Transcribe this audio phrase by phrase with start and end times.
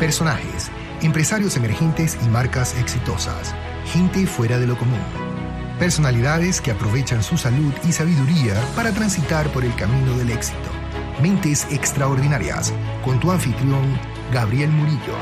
[0.00, 0.70] personajes,
[1.02, 3.54] empresarios emergentes y marcas exitosas,
[3.84, 4.98] gente fuera de lo común.
[5.78, 10.70] Personalidades que aprovechan su salud y sabiduría para transitar por el camino del éxito.
[11.22, 12.72] Mentes extraordinarias,
[13.04, 13.98] con tu anfitrión,
[14.32, 15.14] Gabriel Murillo.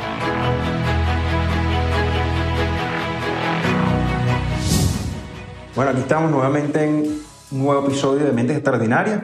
[5.75, 7.21] Bueno, aquí estamos nuevamente en
[7.51, 9.23] un nuevo episodio de Mentes Extraordinarias.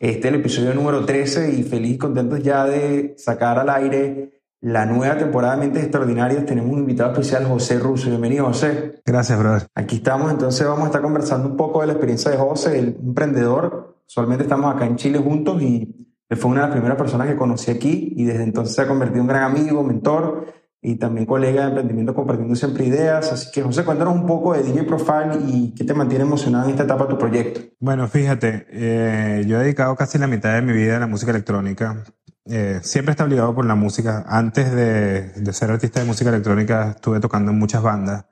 [0.00, 4.43] Este es el episodio número 13 y feliz y contentos ya de sacar al aire
[4.64, 6.46] la nueva temporada de Mentes Extraordinarias.
[6.46, 8.08] Tenemos un invitado especial, José Russo.
[8.08, 9.02] Bienvenido, José.
[9.04, 9.66] Gracias, brother.
[9.74, 12.96] Aquí estamos, entonces vamos a estar conversando un poco de la experiencia de José, el
[12.98, 13.98] emprendedor.
[14.08, 15.94] Usualmente estamos acá en Chile juntos y
[16.30, 18.88] él fue una de las primeras personas que conocí aquí y desde entonces se ha
[18.88, 20.46] convertido en un gran amigo, mentor
[20.80, 23.32] y también colega de emprendimiento compartiendo siempre ideas.
[23.32, 26.70] Así que José, cuéntanos un poco de DJ Profile y qué te mantiene emocionado en
[26.70, 27.60] esta etapa de tu proyecto.
[27.80, 31.32] Bueno, fíjate, eh, yo he dedicado casi la mitad de mi vida a la música
[31.32, 32.02] electrónica.
[32.46, 34.24] Eh, siempre he estado ligado por la música.
[34.28, 38.26] Antes de, de, ser artista de música electrónica estuve tocando en muchas bandas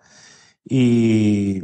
[0.64, 1.62] y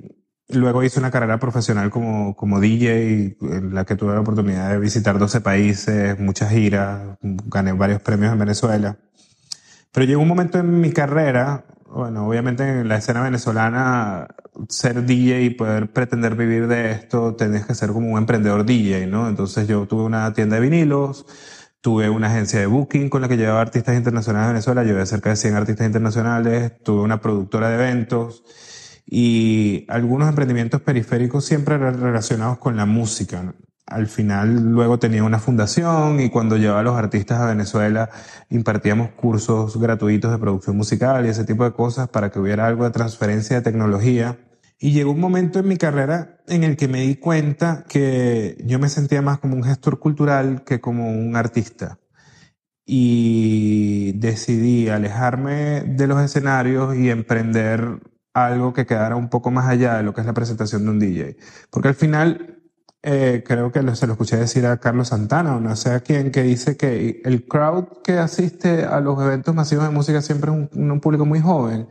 [0.48, 4.78] luego hice una carrera profesional como, como DJ en la que tuve la oportunidad de
[4.78, 8.98] visitar 12 países, muchas giras, gané varios premios en Venezuela.
[9.92, 14.28] Pero llegó un momento en mi carrera, bueno, obviamente en la escena venezolana,
[14.68, 19.06] ser DJ y poder pretender vivir de esto, tenías que ser como un emprendedor DJ,
[19.06, 19.28] ¿no?
[19.28, 21.26] Entonces yo tuve una tienda de vinilos,
[21.80, 25.30] tuve una agencia de booking con la que llevaba artistas internacionales a Venezuela, llevé cerca
[25.30, 28.44] de 100 artistas internacionales, tuve una productora de eventos
[29.06, 33.54] y algunos emprendimientos periféricos siempre relacionados con la música
[33.88, 38.10] al final luego tenía una fundación y cuando llevaba a los artistas a Venezuela
[38.50, 42.84] impartíamos cursos gratuitos de producción musical y ese tipo de cosas para que hubiera algo
[42.84, 44.38] de transferencia de tecnología.
[44.78, 48.78] Y llegó un momento en mi carrera en el que me di cuenta que yo
[48.78, 51.98] me sentía más como un gestor cultural que como un artista.
[52.86, 58.00] Y decidí alejarme de los escenarios y emprender
[58.34, 60.98] algo que quedara un poco más allá de lo que es la presentación de un
[60.98, 61.36] DJ.
[61.70, 62.58] Porque al final
[63.02, 66.32] eh, creo que se lo escuché decir a Carlos Santana o no sé a quién,
[66.32, 70.68] que dice que el crowd que asiste a los eventos masivos de música siempre es
[70.72, 71.88] un, público muy joven.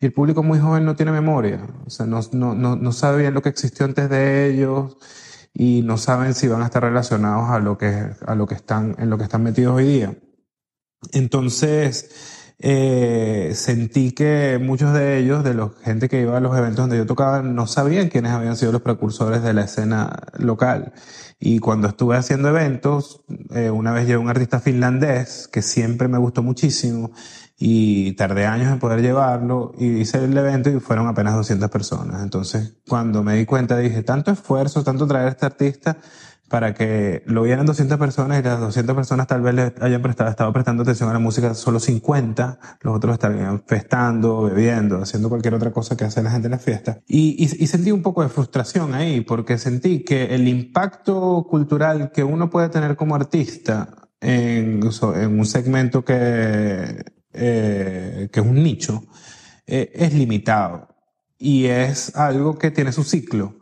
[0.00, 1.66] Y el público muy joven no tiene memoria.
[1.86, 4.96] O sea, no, no, no, no sabe bien lo que existió antes de ellos
[5.52, 8.96] y no saben si van a estar relacionados a lo que, a lo que están,
[8.98, 10.16] en lo que están metidos hoy día.
[11.12, 16.82] Entonces, eh, sentí que muchos de ellos, de la gente que iba a los eventos
[16.82, 20.92] donde yo tocaba, no sabían quiénes habían sido los precursores de la escena local.
[21.38, 23.24] Y cuando estuve haciendo eventos,
[23.54, 27.12] eh, una vez llevé un artista finlandés que siempre me gustó muchísimo
[27.62, 32.22] y tardé años en poder llevarlo y hice el evento y fueron apenas 200 personas.
[32.22, 35.98] Entonces, cuando me di cuenta, dije, tanto esfuerzo, tanto traer a este artista,
[36.48, 40.30] para que lo vieran 200 personas y las 200 personas tal vez le hayan prestado,
[40.30, 45.54] estado prestando atención a la música solo 50, los otros estarían festando, bebiendo, haciendo cualquier
[45.54, 47.02] otra cosa que hace la gente en la fiesta.
[47.06, 52.10] Y, y, y, sentí un poco de frustración ahí, porque sentí que el impacto cultural
[52.10, 54.80] que uno puede tener como artista en,
[55.14, 59.04] en un segmento que, eh, que es un nicho,
[59.66, 60.88] eh, es limitado.
[61.38, 63.59] Y es algo que tiene su ciclo.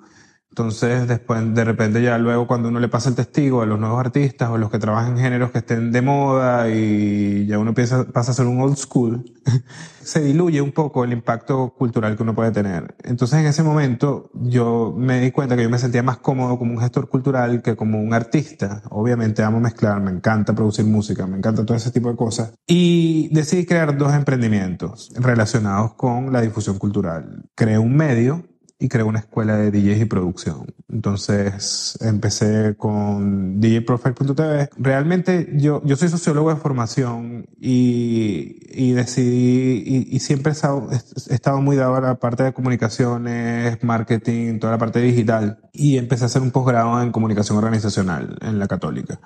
[0.59, 4.01] Entonces, después, de repente ya luego cuando uno le pasa el testigo a los nuevos
[4.01, 8.09] artistas o los que trabajan en géneros que estén de moda y ya uno piensa,
[8.09, 9.23] pasa a ser un old school,
[10.03, 12.97] se diluye un poco el impacto cultural que uno puede tener.
[13.05, 16.73] Entonces, en ese momento, yo me di cuenta que yo me sentía más cómodo como
[16.73, 18.83] un gestor cultural que como un artista.
[18.91, 22.53] Obviamente amo mezclar, me encanta producir música, me encanta todo ese tipo de cosas.
[22.67, 27.45] Y decidí crear dos emprendimientos relacionados con la difusión cultural.
[27.55, 28.43] Creé un medio
[28.81, 30.75] y creé una escuela de DJs y producción.
[30.89, 34.71] Entonces empecé con djprofile.tv.
[34.77, 40.89] Realmente yo, yo soy sociólogo de formación y, y decidí, y, y siempre he estado,
[40.93, 45.59] he estado, muy dado a la parte de comunicaciones, marketing, toda la parte digital.
[45.73, 49.21] Y empecé a hacer un posgrado en comunicación organizacional en la católica,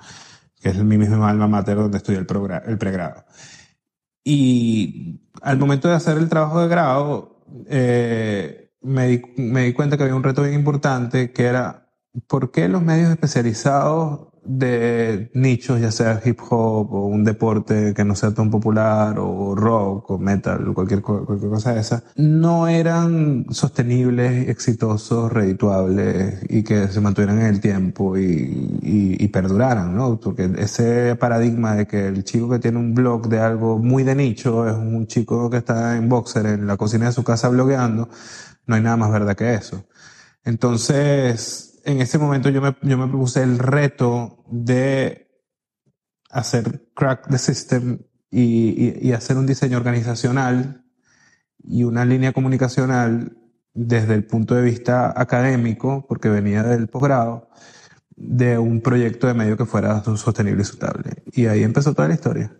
[0.59, 2.27] que es mi misma alma mater donde estudié el,
[2.65, 3.23] el pregrado.
[4.23, 9.97] Y al momento de hacer el trabajo de grado, eh, me di, me di cuenta
[9.97, 11.89] que había un reto bien importante que era
[12.27, 18.03] ¿por qué los medios especializados de nichos, ya sea hip hop o un deporte que
[18.03, 22.67] no sea tan popular o rock o metal o cualquier, cualquier cosa de esa, no
[22.67, 29.95] eran sostenibles, exitosos, redituables y que se mantuvieran en el tiempo y, y, y perduraran,
[29.95, 30.19] ¿no?
[30.19, 34.15] Porque ese paradigma de que el chico que tiene un blog de algo muy de
[34.15, 38.09] nicho es un chico que está en boxer en la cocina de su casa blogueando,
[38.65, 39.85] no hay nada más verdad que eso.
[40.43, 45.29] Entonces, en ese momento yo me, yo me propuse el reto de
[46.29, 47.99] hacer crack the system
[48.31, 50.85] y, y, hacer un diseño organizacional
[51.59, 53.37] y una línea comunicacional
[53.73, 57.49] desde el punto de vista académico, porque venía del posgrado,
[58.15, 61.23] de un proyecto de medio que fuera sostenible y sustentable.
[61.31, 62.57] Y ahí empezó toda la historia.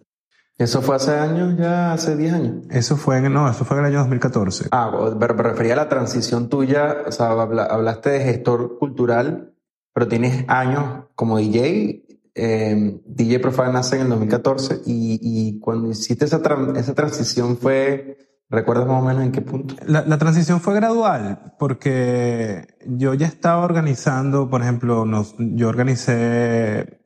[0.57, 2.65] ¿Eso fue hace años, ya hace 10 años?
[2.69, 4.67] Eso fue en, no, eso fue en el año 2014.
[4.71, 9.55] Ah, pero me refería a la transición tuya, o sea, hablaste de gestor cultural,
[9.93, 12.05] pero tienes años como DJ.
[12.35, 16.41] Eh, DJ Profile nace en el 2014 y, y cuando hiciste esa,
[16.75, 18.17] esa transición fue,
[18.49, 19.75] ¿recuerdas más o menos en qué punto?
[19.85, 27.02] La, la, transición fue gradual porque yo ya estaba organizando, por ejemplo, nos, yo organicé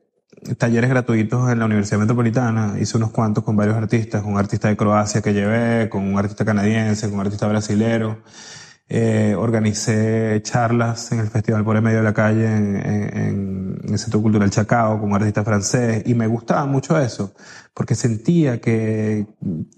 [0.56, 2.74] talleres gratuitos en la Universidad Metropolitana.
[2.80, 6.18] Hice unos cuantos con varios artistas, con un artista de Croacia que llevé, con un
[6.18, 8.18] artista canadiense, con un artista brasilero.
[8.90, 14.22] Eh, organicé charlas en el Festival por el Medio de la Calle en, el Centro
[14.22, 17.34] Cultural Chacao con un artista francés y me gustaba mucho eso
[17.74, 19.26] porque sentía que,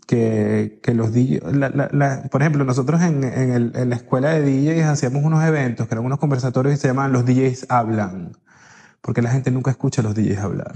[0.07, 1.41] que, que los DJs,
[2.31, 6.21] por ejemplo, nosotros en, en la escuela de DJs hacíamos unos eventos que eran unos
[6.21, 8.31] conversatorios y se llamaban Los DJs Hablan
[9.01, 10.75] porque la gente nunca escucha a los DJs hablar.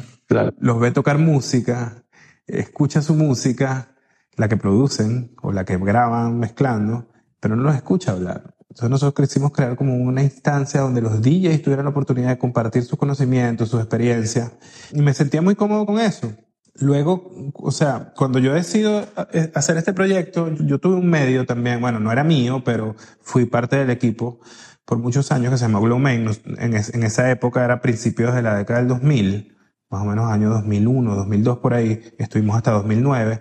[0.59, 2.05] Los ve tocar música,
[2.47, 3.94] escucha su música,
[4.37, 7.09] la que producen o la que graban mezclando,
[7.41, 8.55] pero no los escucha hablar.
[8.75, 12.82] Entonces nosotros quisimos crear como una instancia donde los DJs tuvieran la oportunidad de compartir
[12.82, 14.50] sus conocimientos, sus experiencias,
[14.93, 16.32] y me sentía muy cómodo con eso.
[16.81, 21.81] Luego, o sea, cuando yo decido eh, hacer este proyecto, yo tuve un medio también,
[21.81, 24.41] bueno, no era mío, pero fui parte del equipo
[24.84, 26.28] por muchos años que se llamó Glowmain.
[26.58, 29.56] En, en esa época era principios de la década del 2000,
[29.90, 33.40] más o menos año 2001, 2002 por ahí, estuvimos hasta 2009.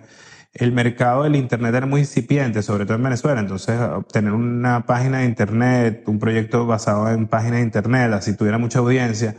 [0.52, 3.40] El mercado del Internet era muy incipiente, sobre todo en Venezuela.
[3.40, 8.56] Entonces, obtener una página de Internet, un proyecto basado en página de Internet, así tuviera
[8.58, 9.34] mucha audiencia,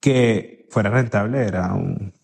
[0.00, 2.14] que fuera rentable, era un,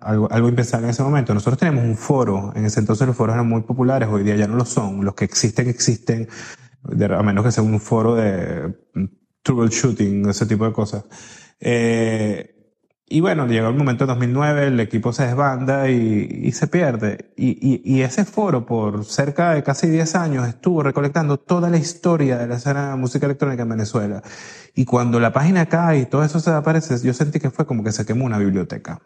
[0.00, 1.34] algo, algo impensable en ese momento.
[1.34, 4.46] Nosotros tenemos un foro, en ese entonces los foros eran muy populares, hoy día ya
[4.46, 5.04] no lo son.
[5.04, 6.28] Los que existen, existen
[6.90, 8.74] a menos que sea un foro de
[9.42, 11.04] troubleshooting, ese tipo de cosas.
[11.60, 12.56] Eh,
[13.08, 17.32] y bueno, llegó el momento de 2009, el equipo se desbanda y, y se pierde.
[17.36, 21.76] Y, y, y, ese foro, por cerca de casi 10 años, estuvo recolectando toda la
[21.76, 24.22] historia de la escena de música electrónica en Venezuela.
[24.74, 27.84] Y cuando la página cae y todo eso se desaparece, yo sentí que fue como
[27.84, 29.00] que se quemó una biblioteca.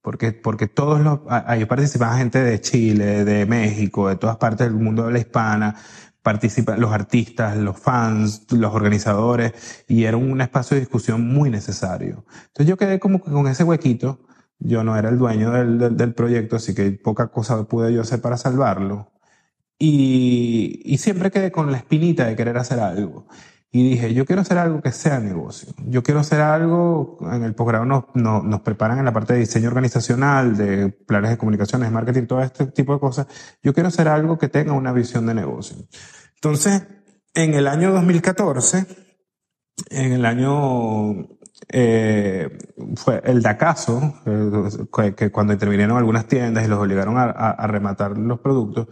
[0.00, 4.74] Porque, porque todos los, ahí participaban gente de Chile, de México, de todas partes del
[4.74, 5.76] mundo de la hispana,
[6.22, 12.24] participan los artistas, los fans, los organizadores, y era un espacio de discusión muy necesario.
[12.46, 14.20] Entonces yo quedé como con ese huequito,
[14.58, 18.20] yo no era el dueño del, del, proyecto, así que poca cosa pude yo hacer
[18.20, 19.12] para salvarlo.
[19.78, 23.26] Y, y siempre quedé con la espinita de querer hacer algo.
[23.74, 25.72] Y dije, yo quiero hacer algo que sea negocio.
[25.86, 29.38] Yo quiero hacer algo, en el posgrado nos, nos, nos, preparan en la parte de
[29.38, 33.26] diseño organizacional, de planes de comunicaciones, marketing, todo este tipo de cosas.
[33.62, 35.78] Yo quiero hacer algo que tenga una visión de negocio.
[36.34, 36.82] Entonces,
[37.32, 38.84] en el año 2014,
[39.88, 41.28] en el año,
[41.70, 42.50] eh,
[42.96, 47.66] fue el DACASO, eh, que, cuando intervinieron algunas tiendas y los obligaron a, a, a
[47.68, 48.88] rematar los productos,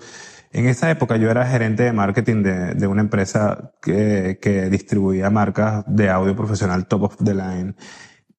[0.52, 5.30] en esa época yo era gerente de marketing de, de una empresa que, que, distribuía
[5.30, 7.74] marcas de audio profesional top of the line.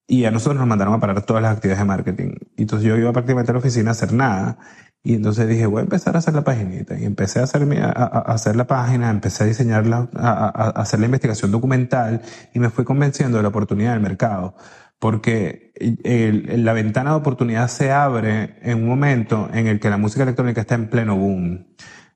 [0.07, 2.31] Y a nosotros nos mandaron a parar todas las actividades de marketing.
[2.57, 4.57] Y entonces yo iba prácticamente a la oficina a hacer nada.
[5.03, 6.99] Y entonces dije, voy a empezar a hacer la paginita.
[6.99, 10.99] Y empecé a hacer, a, a hacer la página, empecé a diseñarla, a, a, hacer
[10.99, 12.21] la investigación documental
[12.53, 14.55] y me fui convenciendo de la oportunidad del mercado.
[14.99, 15.71] Porque
[16.03, 20.23] el, la ventana de oportunidad se abre en un momento en el que la música
[20.23, 21.67] electrónica está en pleno boom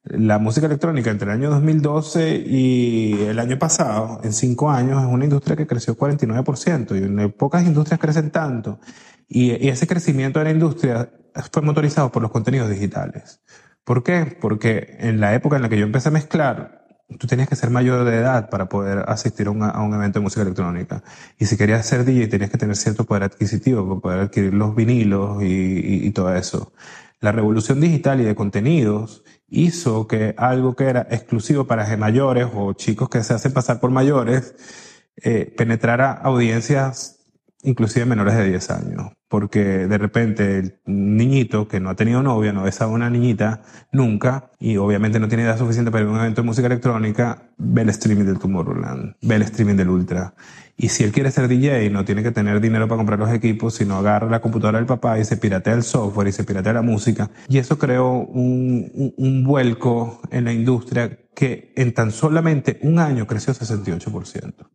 [0.05, 5.09] la música electrónica entre el año 2012 y el año pasado, en cinco años, es
[5.09, 8.79] una industria que creció 49% y pocas industrias crecen tanto.
[9.27, 11.09] Y, y, ese crecimiento de la industria
[11.51, 13.41] fue motorizado por los contenidos digitales.
[13.83, 14.37] ¿Por qué?
[14.39, 16.85] Porque en la época en la que yo empecé a mezclar,
[17.19, 20.19] tú tenías que ser mayor de edad para poder asistir a, una, a un evento
[20.19, 21.03] de música electrónica.
[21.39, 24.75] Y si querías ser DJ, tenías que tener cierto poder adquisitivo para poder adquirir los
[24.75, 26.73] vinilos y, y, y todo eso.
[27.21, 32.73] La revolución digital y de contenidos hizo que algo que era exclusivo para mayores o
[32.73, 34.55] chicos que se hacen pasar por mayores
[35.17, 37.14] eh, penetrara audiencias
[37.65, 39.11] inclusive menores de 10 años.
[39.27, 43.09] Porque de repente el niñito que no ha tenido novia, no ha besado a una
[43.09, 46.67] niñita nunca y obviamente no tiene edad suficiente para ir a un evento de música
[46.67, 50.33] electrónica, ve el streaming del Tomorrowland, ve el streaming del Ultra.
[50.77, 53.75] Y si él quiere ser DJ, no tiene que tener dinero para comprar los equipos,
[53.75, 56.81] sino agarra la computadora del papá y se piratea el software y se piratea la
[56.81, 57.31] música.
[57.47, 63.53] Y eso creó un, vuelco en la industria que en tan solamente un año creció
[63.53, 64.53] 68%.
[64.59, 64.67] O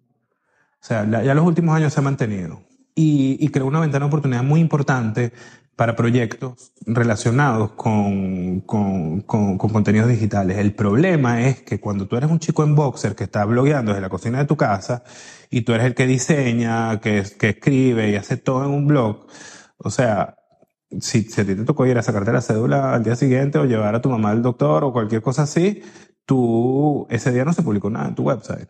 [0.80, 2.62] sea, ya los últimos años se ha mantenido
[2.94, 5.32] y, y creó una ventana de oportunidad muy importante
[5.80, 10.58] para proyectos relacionados con, con, con, con, contenidos digitales.
[10.58, 14.02] El problema es que cuando tú eres un chico en boxer que está blogueando desde
[14.02, 15.04] la cocina de tu casa
[15.48, 19.26] y tú eres el que diseña, que, que escribe y hace todo en un blog,
[19.78, 20.36] o sea,
[21.00, 23.64] si, si a ti te tocó ir a sacarte la cédula al día siguiente o
[23.64, 25.82] llevar a tu mamá al doctor o cualquier cosa así,
[26.26, 28.68] tú, ese día no se publicó nada en tu website.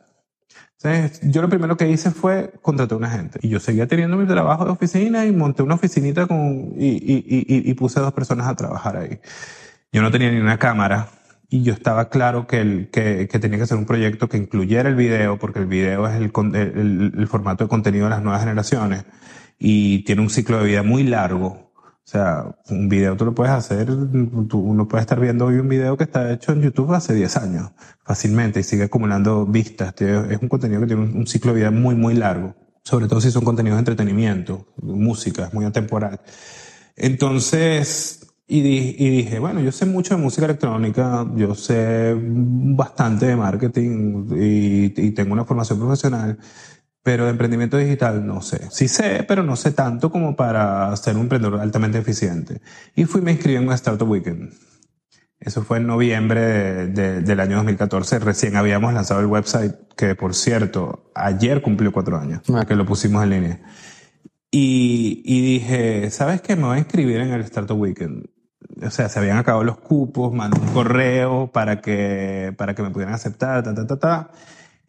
[0.82, 3.38] Entonces, yo lo primero que hice fue contratar a una gente.
[3.42, 7.24] Y yo seguía teniendo mi trabajo de oficina y monté una oficinita con, y, y,
[7.28, 9.20] y, y puse dos personas a trabajar ahí.
[9.92, 11.08] Yo no tenía ni una cámara
[11.50, 14.88] y yo estaba claro que, el, que, que, tenía que ser un proyecto que incluyera
[14.88, 18.40] el video, porque el video es el, el, el formato de contenido de las nuevas
[18.40, 19.04] generaciones
[19.58, 21.69] y tiene un ciclo de vida muy largo.
[22.10, 25.96] O sea, un video tú lo puedes hacer, uno puede estar viendo hoy un video
[25.96, 27.70] que está hecho en YouTube hace 10 años,
[28.02, 29.94] fácilmente, y sigue acumulando vistas.
[30.00, 32.56] Es un contenido que tiene un, ciclo de vida muy, muy largo.
[32.82, 36.20] Sobre todo si son contenidos de entretenimiento, música, es muy atemporal.
[36.96, 43.36] Entonces, y, y, dije, bueno, yo sé mucho de música electrónica, yo sé bastante de
[43.36, 46.38] marketing y tengo una formación profesional.
[47.02, 48.68] Pero de emprendimiento digital no sé.
[48.70, 52.60] Sí sé, pero no sé tanto como para ser un emprendedor altamente eficiente.
[52.94, 54.52] Y fui me inscribí en un Startup Weekend.
[55.40, 58.18] Eso fue en noviembre de, de, del año 2014.
[58.18, 62.66] Recién habíamos lanzado el website, que por cierto, ayer cumplió cuatro años, ah.
[62.66, 63.60] que lo pusimos en línea.
[64.50, 66.56] Y, y dije, ¿sabes qué?
[66.56, 68.26] Me voy a inscribir en el Startup Weekend.
[68.82, 72.90] O sea, se habían acabado los cupos, mandé un correo para que, para que me
[72.90, 74.30] pudieran aceptar, ta, ta, ta, ta.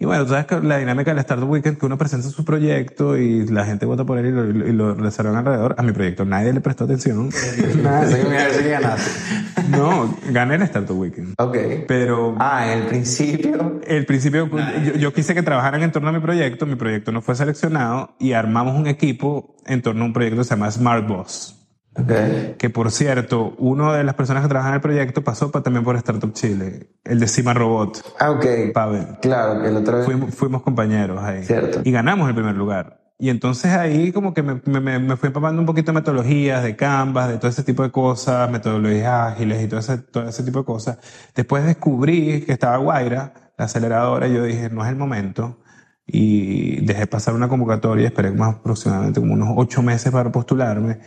[0.02, 3.20] Y bueno, tú sabes que la dinámica del Startup Weekend, que uno presenta su proyecto
[3.20, 5.76] y la gente vota por él y lo, y lo reservan alrededor.
[5.78, 7.30] A mi proyecto nadie le prestó atención.
[9.70, 11.36] no, gané el Startup Weekend.
[11.38, 11.56] Ok.
[11.88, 12.36] Pero...
[12.40, 13.80] Ah, el principio.
[13.86, 14.50] El principio,
[14.84, 18.16] yo, yo, quise que trabajaran en torno a mi proyecto, mi proyecto no fue seleccionado
[18.18, 21.61] y armamos un equipo en torno a un proyecto que se llama Smart Boss.
[21.94, 22.56] Okay.
[22.58, 25.98] Que por cierto, una de las personas que trabajan en el proyecto pasó también por
[25.98, 28.16] Startup Chile, el de Cima Robot.
[28.18, 28.46] Ah, ok.
[28.74, 29.08] Pavel.
[29.22, 30.06] Claro, que el otro vez.
[30.06, 31.44] Fuimos, fuimos, compañeros ahí.
[31.44, 31.82] Cierto.
[31.84, 33.02] Y ganamos el primer lugar.
[33.20, 36.76] Y entonces ahí como que me, me, me fui empapando un poquito de metodologías, de
[36.76, 40.60] Canvas, de todo ese tipo de cosas, metodologías ágiles y todo ese, todo ese tipo
[40.60, 40.98] de cosas.
[41.36, 45.60] Después descubrí que estaba Guaira, la aceleradora, y yo dije, no es el momento.
[46.08, 51.00] Y dejé pasar una convocatoria, esperé más aproximadamente como unos ocho meses para postularme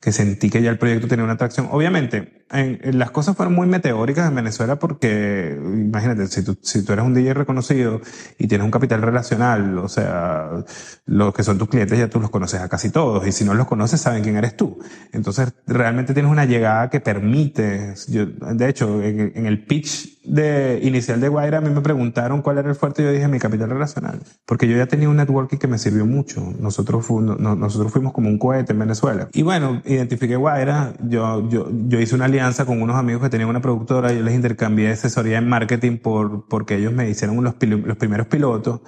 [0.00, 1.68] que sentí que ya el proyecto tenía una atracción.
[1.72, 6.84] Obviamente, en, en las cosas fueron muy meteóricas en Venezuela porque, imagínate, si tú, si
[6.84, 8.00] tú eres un DJ reconocido
[8.38, 10.64] y tienes un capital relacional, o sea,
[11.06, 13.54] los que son tus clientes ya tú los conoces a casi todos y si no
[13.54, 14.78] los conoces saben quién eres tú.
[15.12, 20.80] Entonces, realmente tienes una llegada que permite, yo, de hecho, en, en el pitch de
[20.82, 23.38] inicial de Guaira a mí me preguntaron cuál era el fuerte y yo dije mi
[23.38, 27.36] capital relacional porque yo ya tenía un networking que me sirvió mucho nosotros, fu no,
[27.56, 32.14] nosotros fuimos como un cohete en Venezuela y bueno identifiqué Guaira yo, yo, yo hice
[32.14, 35.98] una alianza con unos amigos que tenían una productora yo les intercambié asesoría en marketing
[35.98, 38.80] por, porque ellos me hicieron los, los primeros pilotos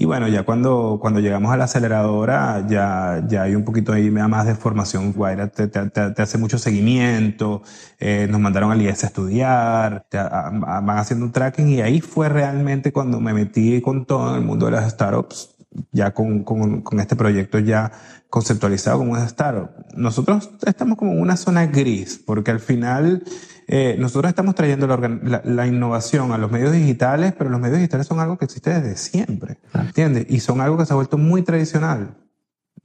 [0.00, 4.12] y bueno, ya cuando, cuando llegamos a la aceleradora, ya, ya hay un poquito ahí
[4.12, 5.12] más de formación.
[5.12, 7.62] Guaira te, te, te hace mucho seguimiento,
[7.98, 11.80] eh, nos mandaron al IES a estudiar, te, a, a, van haciendo un tracking y
[11.80, 15.56] ahí fue realmente cuando me metí con todo el mundo de las startups,
[15.90, 17.90] ya con, con, con este proyecto ya
[18.30, 19.70] conceptualizado como una startup.
[19.94, 23.24] Nosotros estamos como en una zona gris, porque al final
[23.66, 27.78] eh, nosotros estamos trayendo la, la, la, innovación a los medios digitales, pero los medios
[27.78, 30.26] digitales son algo que existe desde siempre, ¿entiendes?
[30.28, 32.16] Y son algo que se ha vuelto muy tradicional.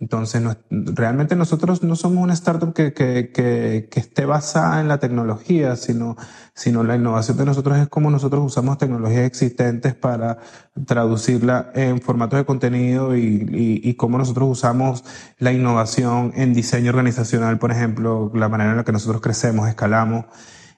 [0.03, 4.97] Entonces, realmente nosotros no somos una startup que, que, que, que, esté basada en la
[4.99, 6.17] tecnología, sino,
[6.53, 10.39] sino la innovación de nosotros es como nosotros usamos tecnologías existentes para
[10.85, 15.05] traducirla en formatos de contenido y, y, y cómo nosotros usamos
[15.39, 20.25] la innovación en diseño organizacional, por ejemplo, la manera en la que nosotros crecemos, escalamos.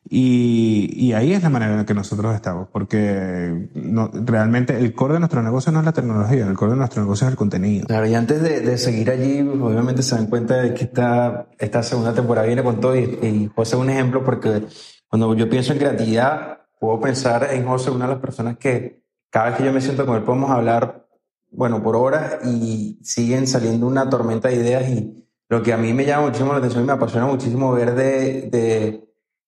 [0.07, 4.93] Y, y, ahí es la manera en la que nosotros estamos, porque no, realmente el
[4.93, 7.37] core de nuestro negocio no es la tecnología, el core de nuestro negocio es el
[7.37, 7.87] contenido.
[7.87, 11.81] Claro, y antes de, de seguir allí, obviamente se dan cuenta de que esta, esta
[11.81, 14.67] segunda temporada viene con todo, y, y José es un ejemplo porque
[15.07, 19.47] cuando yo pienso en creatividad, puedo pensar en José, una de las personas que cada
[19.47, 21.07] vez que yo me siento con él podemos hablar,
[21.51, 25.93] bueno, por horas y siguen saliendo una tormenta de ideas y lo que a mí
[25.93, 29.04] me llama muchísimo la atención y me apasiona muchísimo ver de, de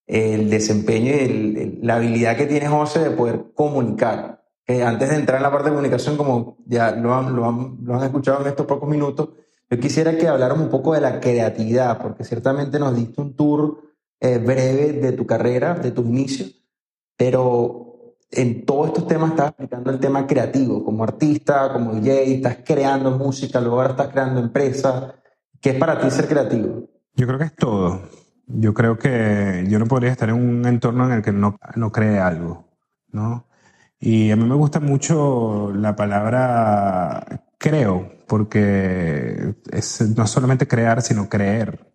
[0.08, 4.46] el desempeño y el, la habilidad que tiene José de poder comunicar.
[4.66, 7.78] Eh, antes de entrar en la parte de comunicación, como ya lo han, lo, han,
[7.84, 9.30] lo han escuchado en estos pocos minutos,
[9.70, 13.82] yo quisiera que habláramos un poco de la creatividad, porque ciertamente nos diste un tour
[14.20, 16.56] eh, breve de tu carrera, de tus inicios,
[17.18, 22.58] pero en todos estos temas estás aplicando el tema creativo, como artista, como DJ, estás
[22.66, 25.14] creando música, luego ahora estás creando empresas.
[25.62, 26.88] ¿Qué es para ti ser creativo?
[27.16, 28.02] Yo creo que es todo.
[28.48, 31.92] Yo creo que yo no podría estar en un entorno en el que no, no
[31.92, 32.68] cree algo,
[33.12, 33.48] ¿no?
[34.00, 37.26] Y a mí me gusta mucho la palabra
[37.58, 41.94] creo, porque es, no solamente crear, sino creer.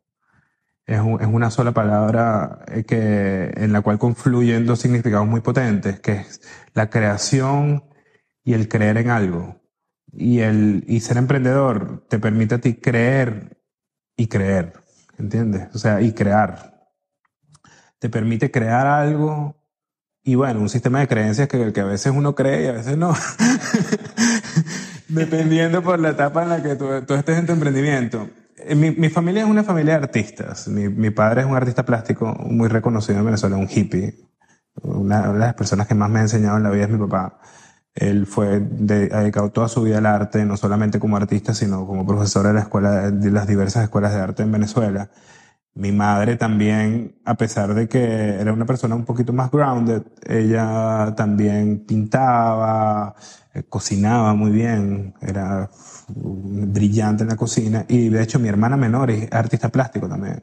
[0.86, 6.00] Es, es, una sola palabra eh, que, en la cual confluyen dos significados muy potentes,
[6.00, 6.40] que es
[6.74, 7.84] la creación
[8.44, 9.62] y el creer en algo.
[10.12, 13.62] Y, el, y ser emprendedor te permite a ti creer
[14.16, 14.74] y creer,
[15.22, 15.68] ¿entiendes?
[15.74, 16.90] O sea, y crear.
[17.98, 19.56] Te permite crear algo
[20.24, 22.96] y bueno, un sistema de creencias que, que a veces uno cree y a veces
[22.96, 23.14] no.
[25.08, 28.28] Dependiendo por la etapa en la que tú, tú estés en tu emprendimiento.
[28.56, 30.68] Eh, mi, mi, familia es una familia de artistas.
[30.68, 34.14] Mi, mi, padre es un artista plástico muy reconocido en Venezuela, un hippie.
[34.82, 37.40] Una, de las personas que más me ha enseñado en la vida es mi papá.
[37.94, 42.06] Él fue de, dedicado toda su vida al arte, no solamente como artista, sino como
[42.06, 45.10] profesor de la escuela, de las diversas escuelas de arte en Venezuela.
[45.74, 51.14] Mi madre también, a pesar de que era una persona un poquito más grounded, ella
[51.16, 53.14] también pintaba,
[53.54, 55.70] eh, cocinaba muy bien, era
[56.08, 60.42] brillante en la cocina y de hecho mi hermana menor es artista plástico también.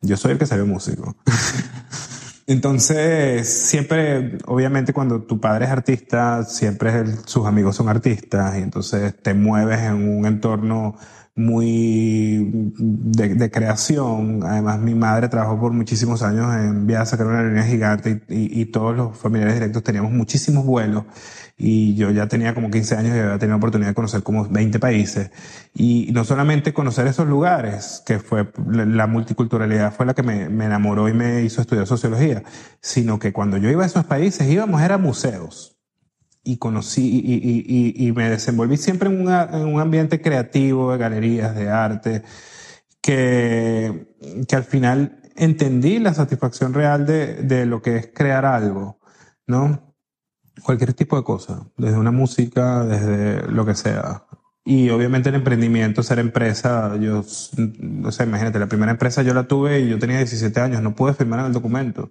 [0.00, 1.16] Yo soy el que salió músico.
[2.48, 9.14] Entonces, siempre, obviamente cuando tu padre es artista, siempre sus amigos son artistas y entonces
[9.22, 10.96] te mueves en un entorno
[11.38, 14.40] muy de, creación.
[14.42, 18.60] Además, mi madre trabajó por muchísimos años en Viasa, que era una línea gigante, y,
[18.60, 21.04] y, todos los familiares directos teníamos muchísimos vuelos.
[21.56, 24.48] Y yo ya tenía como 15 años y había tenido la oportunidad de conocer como
[24.48, 25.30] 20 países.
[25.74, 31.08] Y no solamente conocer esos lugares, que fue la multiculturalidad fue la que me, enamoró
[31.08, 32.42] y me hizo estudiar sociología,
[32.80, 35.77] sino que cuando yo iba a esos países íbamos, a museos
[36.48, 41.54] y conocí y, y, y, me desenvolví siempre en, en un ambiente creativo, de galerías,
[41.54, 42.22] de arte,
[43.02, 44.14] que,
[44.48, 48.98] que al final entendí la satisfacción real de, de lo que es crear algo,
[49.46, 49.94] ¿no?
[50.62, 54.24] Cualquier tipo de cosa, desde una música, desde lo que sea.
[54.70, 57.24] Y obviamente el emprendimiento, ser empresa, yo,
[57.56, 60.94] no sé, imagínate, la primera empresa yo la tuve y yo tenía 17 años, no
[60.94, 62.10] pude firmar en el documento.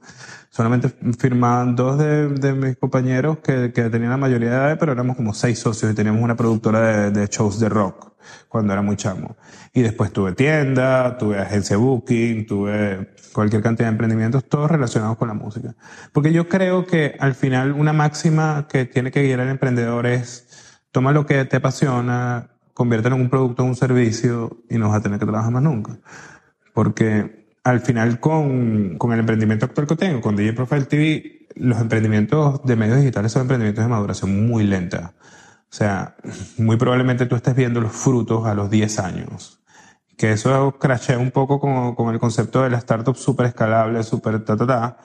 [0.50, 0.90] Solamente
[1.20, 5.16] firmaban dos de, de mis compañeros que, que, tenían la mayoría de edad, pero éramos
[5.16, 8.14] como seis socios y teníamos una productora de, de shows de rock
[8.50, 9.38] cuando era muy chamo.
[9.72, 15.28] Y después tuve tienda, tuve agencia booking, tuve cualquier cantidad de emprendimientos, todos relacionados con
[15.28, 15.76] la música.
[16.12, 20.47] Porque yo creo que al final una máxima que tiene que guiar al emprendedor es
[20.98, 24.98] toma lo que te apasiona, conviértelo en un producto o un servicio y no vas
[24.98, 26.00] a tener que trabajar más nunca.
[26.74, 31.80] Porque al final con, con el emprendimiento actual que tengo, con DJ Profile TV, los
[31.80, 35.14] emprendimientos de medios digitales son emprendimientos de maduración muy lenta.
[35.70, 36.16] O sea,
[36.58, 39.62] muy probablemente tú estés viendo los frutos a los 10 años.
[40.18, 44.44] Que eso crashea un poco con, con el concepto de la startup súper escalable, súper
[44.44, 44.98] ta, ta, ta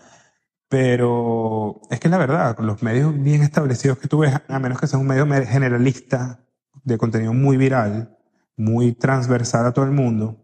[0.73, 4.87] pero es que la verdad, los medios bien establecidos que tú ves, a menos que
[4.87, 6.47] sea un medio generalista
[6.83, 8.17] de contenido muy viral,
[8.57, 10.43] muy transversal a todo el mundo,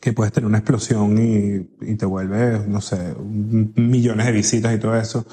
[0.00, 4.78] que puedes tener una explosión y, y te vuelve, no sé, millones de visitas y
[4.78, 5.26] todo eso.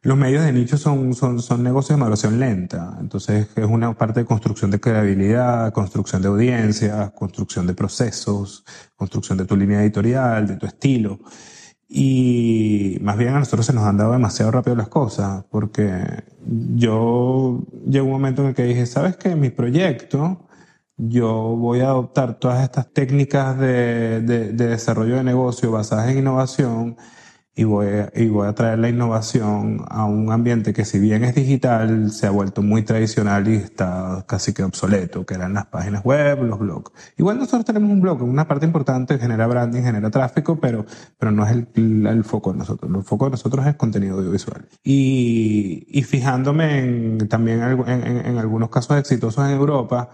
[0.00, 2.96] Los medios de nicho son, son, son negocios de maduración lenta.
[2.98, 8.64] Entonces es una parte de construcción de credibilidad, construcción de audiencia, construcción de procesos,
[8.96, 11.20] construcción de tu línea editorial, de tu estilo.
[11.88, 16.04] Y más bien a nosotros se nos han dado demasiado rápido las cosas, porque
[16.46, 19.34] yo llegó un momento en el que dije, ¿sabes qué?
[19.36, 20.46] Mi proyecto,
[20.98, 26.18] yo voy a adoptar todas estas técnicas de, de, de desarrollo de negocio basadas en
[26.18, 26.96] innovación
[27.58, 31.24] y voy, a, y voy a traer la innovación a un ambiente que si bien
[31.24, 35.66] es digital, se ha vuelto muy tradicional y está casi que obsoleto, que eran las
[35.66, 36.92] páginas web, los blogs.
[37.16, 40.86] Igual nosotros tenemos un blog, una parte importante, genera branding, genera tráfico, pero,
[41.18, 42.92] pero no es el, el foco de nosotros.
[42.94, 44.68] El foco de nosotros es contenido audiovisual.
[44.84, 50.10] Y, y fijándome en, también en, en, en algunos casos exitosos en Europa,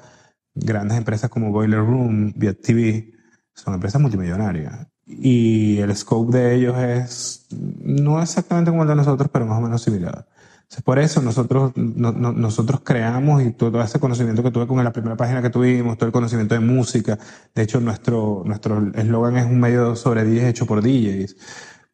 [0.54, 3.12] grandes empresas como Boiler Room, Viet TV,
[3.52, 9.28] son empresas multimillonarias y el scope de ellos es no exactamente como el de nosotros,
[9.32, 10.26] pero más o menos similar.
[10.62, 14.82] Entonces, por eso nosotros, no, no, nosotros creamos y todo ese conocimiento que tuve con
[14.82, 17.18] la primera página que tuvimos, todo el conocimiento de música.
[17.54, 21.36] De hecho, nuestro nuestro eslogan es un medio sobre DJs hecho por DJs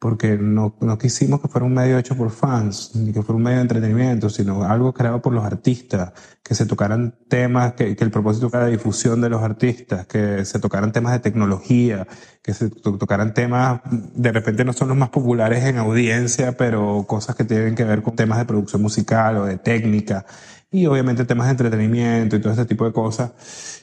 [0.00, 3.42] porque no, no quisimos que fuera un medio hecho por fans, ni que fuera un
[3.42, 8.02] medio de entretenimiento, sino algo creado por los artistas, que se tocaran temas, que, que
[8.02, 12.08] el propósito fuera la difusión de los artistas, que se tocaran temas de tecnología,
[12.42, 17.36] que se tocaran temas, de repente no son los más populares en audiencia, pero cosas
[17.36, 20.24] que tienen que ver con temas de producción musical o de técnica,
[20.72, 23.32] y obviamente temas de entretenimiento y todo este tipo de cosas.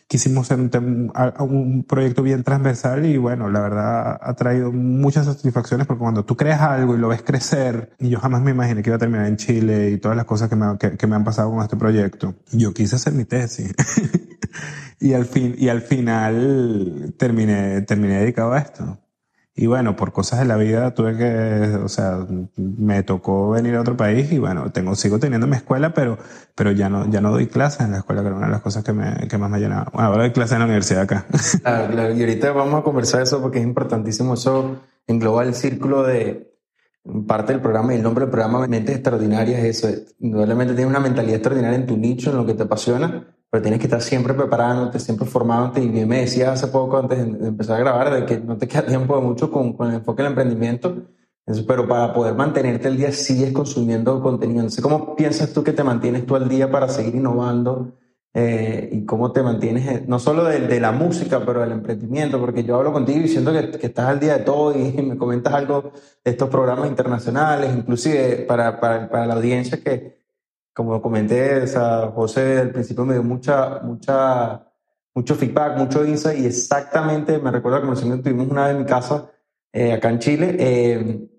[0.07, 5.85] Quisimos hacer un, un, proyecto bien transversal y bueno, la verdad ha traído muchas satisfacciones
[5.85, 8.89] porque cuando tú creas algo y lo ves crecer, y yo jamás me imaginé que
[8.89, 11.25] iba a terminar en Chile y todas las cosas que me, que, que me han
[11.25, 13.73] pasado con este proyecto, yo quise hacer mi tesis.
[14.99, 18.97] y al fin, y al final terminé, terminé dedicado a esto.
[19.59, 22.19] Y bueno, por cosas de la vida tuve que, o sea,
[22.57, 26.19] me tocó venir a otro país y bueno, tengo, sigo teniendo mi escuela, pero,
[26.53, 28.61] pero ya no, ya no doy clases en la escuela, que era una de las
[28.61, 29.89] cosas que, me, que más me llenaba.
[29.91, 31.25] Bueno, ahora doy clases en la universidad acá.
[31.63, 32.13] Claro, claro.
[32.13, 34.35] Y ahorita vamos a conversar eso porque es importantísimo.
[34.35, 36.55] Eso engloba el círculo de
[37.27, 40.01] parte del programa y el nombre del programa Mentes Extraordinarias es eso.
[40.19, 43.79] Indudablemente tienes una mentalidad extraordinaria en tu nicho, en lo que te apasiona pero tienes
[43.79, 45.81] que estar siempre preparándote, siempre formándote.
[45.81, 48.67] Y bien me decías hace poco, antes de empezar a grabar, de que no te
[48.67, 51.07] queda tiempo de mucho con, con el enfoque del emprendimiento.
[51.67, 54.59] pero para poder mantenerte el día sigues consumiendo contenido.
[54.59, 57.93] Entonces, ¿cómo piensas tú que te mantienes tú al día para seguir innovando?
[58.39, 62.39] Eh, y cómo te mantienes, eh, no solo de, de, la música, pero del emprendimiento,
[62.39, 65.55] porque yo hablo contigo diciendo que, que, estás al día de todo y me comentas
[65.55, 65.91] algo
[66.23, 70.16] de estos programas internacionales, inclusive para, para, para la audiencia que,
[70.77, 74.63] como comenté, o sea, José al principio me dio mucha, mucha,
[75.15, 78.85] mucho feedback, mucho insight y exactamente me recuerdo que conversación tuvimos una vez en mi
[78.85, 79.27] casa,
[79.73, 81.29] eh, acá en Chile, eh,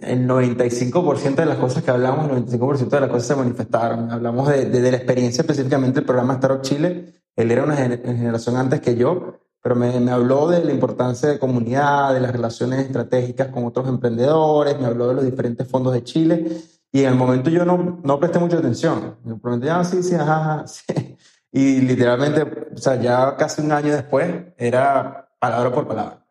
[0.00, 4.10] el 95% de las cosas que hablamos, el 95% de las cosas se manifestaron.
[4.10, 7.12] Hablamos de, de, la experiencia específicamente del programa Startup Chile.
[7.36, 11.38] Él era una generación antes que yo, pero me, me, habló de la importancia de
[11.38, 16.02] comunidad, de las relaciones estratégicas con otros emprendedores, me habló de los diferentes fondos de
[16.02, 19.16] Chile y en el momento yo no, no presté mucha atención.
[19.24, 21.16] Me prometí, ah, sí, sí, ajá, sí.
[21.52, 22.42] Y literalmente,
[22.74, 26.26] o sea, ya casi un año después, era palabra por palabra.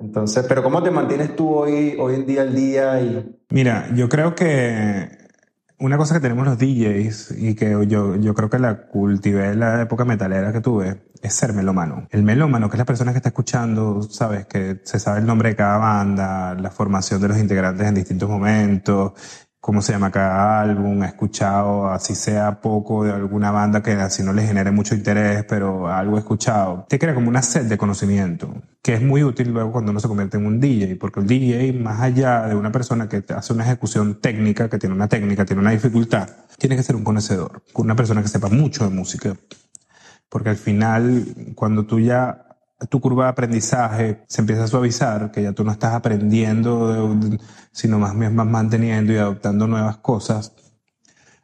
[0.00, 3.00] Entonces, pero ¿cómo te mantienes tú hoy, hoy en día al día?
[3.00, 3.40] Y...
[3.50, 5.08] Mira, yo creo que
[5.78, 9.60] una cosa que tenemos los DJs y que yo, yo creo que la cultivé en
[9.60, 12.08] la época metalera que tuve es ser melómano.
[12.10, 15.50] El melómano, que es la persona que está escuchando, sabes, que se sabe el nombre
[15.50, 19.12] de cada banda, la formación de los integrantes en distintos momentos,
[19.62, 24.32] cómo se llama cada álbum, escuchado, así sea poco, de alguna banda que así no
[24.32, 26.84] le genere mucho interés, pero algo escuchado.
[26.88, 30.08] Te crea como una sed de conocimiento, que es muy útil luego cuando uno se
[30.08, 33.62] convierte en un DJ, porque el DJ, más allá de una persona que hace una
[33.62, 37.94] ejecución técnica, que tiene una técnica, tiene una dificultad, tiene que ser un conocedor, una
[37.94, 39.36] persona que sepa mucho de música.
[40.28, 42.51] Porque al final, cuando tú ya
[42.88, 47.18] tu curva de aprendizaje se empieza a suavizar, que ya tú no estás aprendiendo,
[47.70, 50.52] sino más bien manteniendo y adoptando nuevas cosas,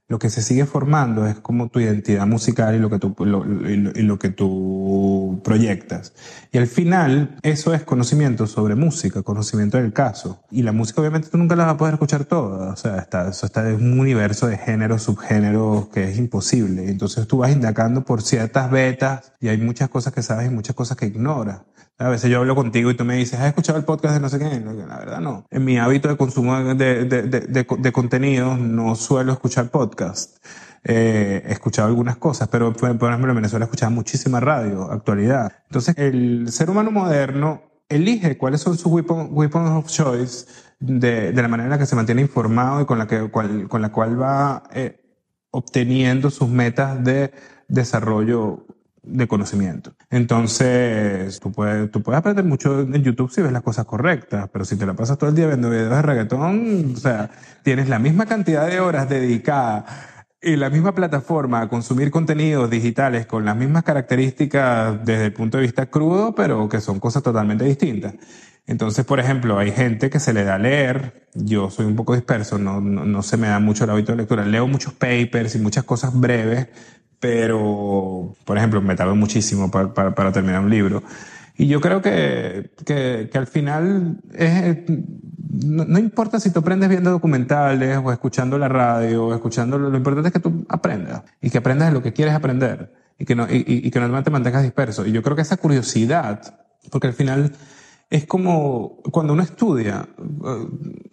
[0.08, 6.14] lo que se sigue formando es como tu identidad musical y lo que tú, proyectas.
[6.50, 10.42] Y al final, eso es conocimiento sobre música, conocimiento del caso.
[10.50, 12.72] Y la música obviamente tú nunca la vas a poder escuchar toda.
[12.72, 16.88] O sea, está, eso está en un universo de géneros, subgéneros que es imposible.
[16.88, 20.74] Entonces tú vas indagando por ciertas betas y hay muchas cosas que sabes y muchas
[20.74, 21.60] cosas que ignoras.
[22.00, 24.28] A veces yo hablo contigo y tú me dices, ¿has escuchado el podcast de no
[24.28, 24.60] sé qué?
[24.60, 25.46] La verdad no.
[25.50, 30.38] En mi hábito de consumo de, de, de, de contenidos no suelo escuchar podcast.
[30.84, 35.52] Eh, he escuchado algunas cosas, pero por ejemplo en Venezuela he escuchado muchísima radio, actualidad.
[35.66, 40.46] Entonces el ser humano moderno elige cuáles son sus weapons of choice
[40.78, 43.68] de, de, la manera en la que se mantiene informado y con la, que, cual,
[43.68, 45.00] con la cual va eh,
[45.50, 47.32] obteniendo sus metas de
[47.66, 48.66] desarrollo
[49.08, 49.94] de conocimiento.
[50.10, 54.64] Entonces, tú puedes, tú puedes aprender mucho en YouTube si ves las cosas correctas, pero
[54.64, 57.30] si te la pasas todo el día viendo videos de reggaetón, o sea,
[57.62, 59.84] tienes la misma cantidad de horas dedicadas
[60.40, 65.58] y la misma plataforma a consumir contenidos digitales con las mismas características desde el punto
[65.58, 68.14] de vista crudo, pero que son cosas totalmente distintas.
[68.68, 71.26] Entonces, por ejemplo, hay gente que se le da leer.
[71.34, 74.18] Yo soy un poco disperso, no, no, no se me da mucho el hábito de
[74.18, 74.44] lectura.
[74.44, 76.68] Leo muchos papers y muchas cosas breves
[77.20, 81.02] pero, por ejemplo, me tardo muchísimo para, para, para terminar un libro.
[81.56, 84.76] Y yo creo que, que, que al final es,
[85.66, 89.96] no, no, importa si tú aprendes viendo documentales o escuchando la radio o escuchando, lo,
[89.96, 93.34] importante es que tú aprendas y que aprendas de lo que quieres aprender y que
[93.34, 95.04] no, y, y que no te mantengas disperso.
[95.04, 96.54] Y yo creo que esa curiosidad,
[96.92, 97.52] porque al final
[98.10, 100.08] es como cuando uno estudia.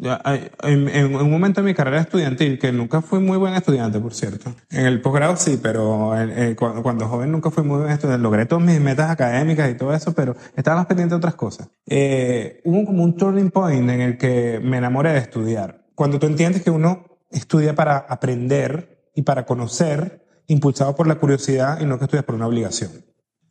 [0.04, 4.14] Eh, en, un momento de mi carrera estudiantil, que nunca fui muy buen estudiante, por
[4.14, 4.54] cierto.
[4.70, 6.14] En el posgrado sí, pero
[6.56, 8.24] cuando, joven nunca fui muy buen estudiante.
[8.24, 11.70] Logré todas mis metas académicas y todo eso, pero estaba más pendiente de otras cosas.
[11.86, 15.86] Eh, hubo como un turning point en el que me enamoré de estudiar.
[15.96, 21.80] Cuando tú entiendes que uno estudia para aprender y para conocer, impulsado por la curiosidad
[21.82, 22.92] y no que estudias por una obligación.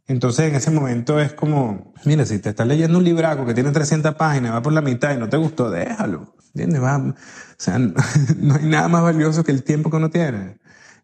[0.06, 3.70] Entonces en ese momento es como, mira, si te estás leyendo un libraco que tiene
[3.70, 6.34] 300 páginas, va por la mitad y no te gustó, déjalo.
[6.54, 6.82] ¿Entiendes?
[6.82, 7.14] Va, o
[7.56, 7.78] sea,
[8.38, 10.58] no hay nada más valioso que el tiempo que uno tiene.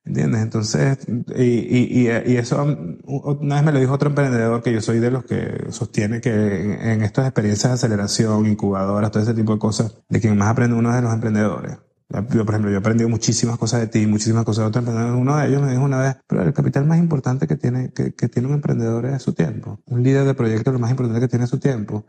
[0.05, 0.41] ¿Entiendes?
[0.43, 0.99] Entonces,
[1.37, 2.63] y, y, y, eso,
[3.05, 6.31] una vez me lo dijo otro emprendedor que yo soy de los que sostiene que
[6.31, 10.77] en, estas experiencias de aceleración, incubadoras, todo ese tipo de cosas, de quien más aprende
[10.77, 11.77] uno de los emprendedores.
[12.11, 15.21] Yo, por ejemplo, yo he aprendido muchísimas cosas de ti, muchísimas cosas de otros emprendedores.
[15.21, 18.15] Uno de ellos me dijo una vez, pero el capital más importante que tiene, que,
[18.15, 19.81] que tiene un emprendedor es su tiempo.
[19.87, 22.05] Un líder de proyecto lo más importante que tiene es su tiempo.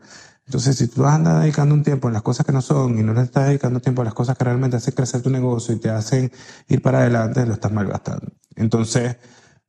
[0.46, 3.14] Entonces, si tú andas dedicando un tiempo en las cosas que no son y no
[3.14, 5.88] le estás dedicando tiempo a las cosas que realmente hacen crecer tu negocio y te
[5.88, 6.32] hacen
[6.68, 8.32] ir para adelante, lo estás malgastando.
[8.56, 9.16] Entonces,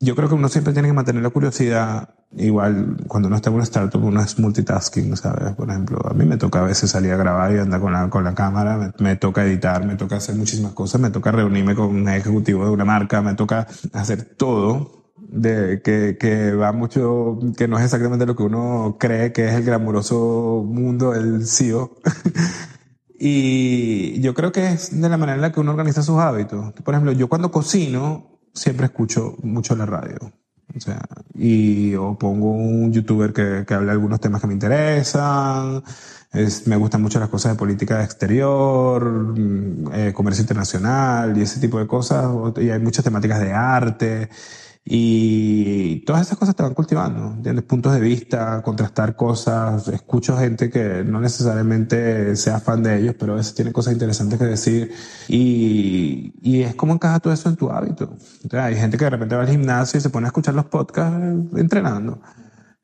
[0.03, 2.09] yo creo que uno siempre tiene que mantener la curiosidad.
[2.35, 5.53] Igual, cuando uno está en una startup, uno es multitasking, ¿sabes?
[5.55, 8.09] Por ejemplo, a mí me toca a veces salir a grabar y andar con la,
[8.09, 11.87] con la cámara, me, toca editar, me toca hacer muchísimas cosas, me toca reunirme con
[11.87, 17.67] un ejecutivo de una marca, me toca hacer todo de que, que va mucho, que
[17.67, 21.95] no es exactamente lo que uno cree que es el glamuroso mundo del CEO.
[23.19, 26.73] y yo creo que es de la manera en la que uno organiza sus hábitos.
[26.83, 30.17] Por ejemplo, yo cuando cocino, siempre escucho mucho la radio.
[30.75, 31.01] O sea,
[31.35, 35.83] y o pongo un youtuber que, que hable de algunos temas que me interesan.
[36.31, 41.59] Es, me gustan mucho las cosas de política exterior, mm, eh, comercio internacional y ese
[41.59, 42.25] tipo de cosas.
[42.57, 44.29] Y hay muchas temáticas de arte.
[44.85, 47.63] Y todas esas cosas te van cultivando, ¿entiendes?
[47.63, 49.87] Puntos de vista, contrastar cosas.
[49.87, 54.37] Escucho gente que no necesariamente sea fan de ellos, pero a veces tiene cosas interesantes
[54.37, 54.91] que decir.
[55.29, 58.17] Y, y es como encaja todo eso en tu hábito.
[58.51, 61.17] hay gente que de repente va al gimnasio y se pone a escuchar los podcasts
[61.55, 62.19] entrenando.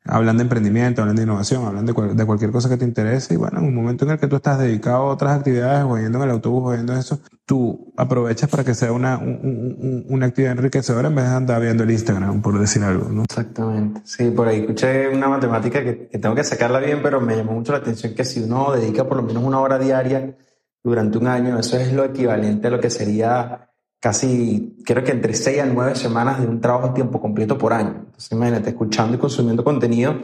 [0.04, 3.36] Hablan de emprendimiento, hablan de innovación, hablan de, de, cualquier cosa que te interese y
[3.36, 6.18] bueno, en un momento en el que tú estás dedicado a otras actividades, o yendo
[6.18, 11.08] en el autobús, o yendo eso, tú aprovechas para que sea una, una actividad enriquecedora
[11.08, 13.24] en vez de andar viendo el Instagram, por decir algo, ¿no?
[13.24, 14.00] Exactamente.
[14.04, 17.52] Sí, por ahí escuché una matemática que, que tengo que sacarla bien, pero me llamó
[17.52, 20.34] mucho la atención que si uno dedica por lo menos una hora diaria
[20.82, 23.69] durante un año, eso es lo equivalente a lo que sería
[24.00, 27.72] casi, creo que entre 6 a 9 semanas de un trabajo a tiempo completo por
[27.72, 28.02] año.
[28.06, 30.16] Entonces, imagínate, escuchando y consumiendo contenido,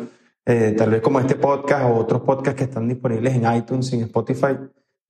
[0.46, 4.02] eh, tal vez como este podcast o otros podcasts que están disponibles en iTunes en
[4.02, 4.56] Spotify,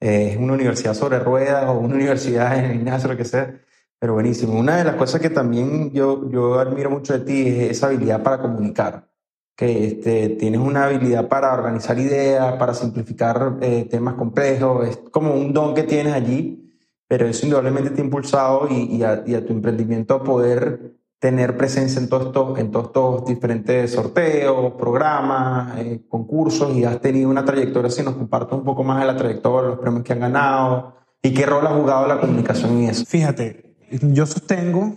[0.01, 3.55] eh, es una universidad sobre ruedas o una universidad en Ignacio, lo que sea,
[3.99, 4.59] pero buenísimo.
[4.59, 8.23] Una de las cosas que también yo, yo admiro mucho de ti es esa habilidad
[8.23, 9.09] para comunicar,
[9.57, 15.35] que este, tienes una habilidad para organizar ideas, para simplificar eh, temas complejos, es como
[15.35, 16.66] un don que tienes allí
[17.09, 22.09] pero eso indudablemente te ha impulsado y, a, tu emprendimiento a poder tener presencia en
[22.09, 27.91] todos estos, en todos estos diferentes sorteos, programas, eh, concursos y has tenido una trayectoria,
[27.91, 31.33] si nos compartes un poco más de la trayectoria, los premios que han ganado y
[31.33, 33.05] qué rol ha jugado la comunicación en eso.
[33.07, 34.95] Fíjate, yo sostengo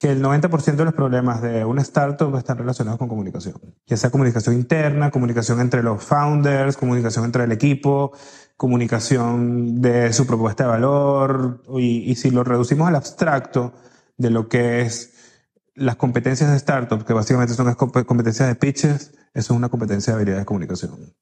[0.00, 4.10] que el 90% de los problemas de una startup están relacionados con comunicación, ya sea
[4.10, 8.12] comunicación interna, comunicación entre los founders, comunicación entre el equipo,
[8.60, 13.72] comunicación de su propuesta de valor, y, si lo reducimos al abstracto
[14.18, 15.14] de lo que es
[15.74, 20.12] las competencias de startup, que básicamente son las competencias de pitches, eso es una competencia
[20.12, 21.14] de habilidad de comunicación.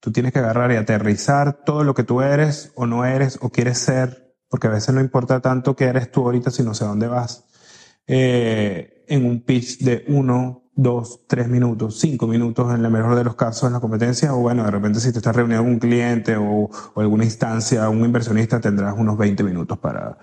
[0.00, 3.50] Tú tienes que agarrar y aterrizar todo lo que tú eres o no eres o
[3.50, 7.06] quieres ser, porque a veces no importa tanto qué eres tú ahorita, sino sé dónde
[7.06, 7.44] vas,
[8.08, 13.24] eh, en un pitch de uno, dos, tres minutos, cinco minutos en el mejor de
[13.24, 15.78] los casos en la competencia, o bueno, de repente si te estás reuniendo con un
[15.80, 20.16] cliente o, o, alguna instancia, un inversionista, tendrás unos 20 minutos para,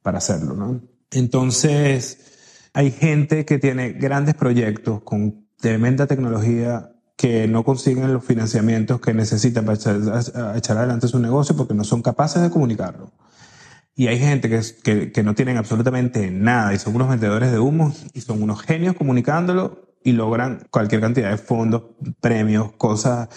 [0.00, 0.80] para hacerlo, ¿no?
[1.10, 9.02] Entonces, hay gente que tiene grandes proyectos con tremenda tecnología que no consiguen los financiamientos
[9.02, 13.12] que necesitan para echar, echar adelante su negocio porque no son capaces de comunicarlo.
[13.94, 17.58] Y hay gente que, que, que, no tienen absolutamente nada y son unos vendedores de
[17.58, 21.82] humo y son unos genios comunicándolo y logran cualquier cantidad de fondos,
[22.20, 23.28] premios, cosas.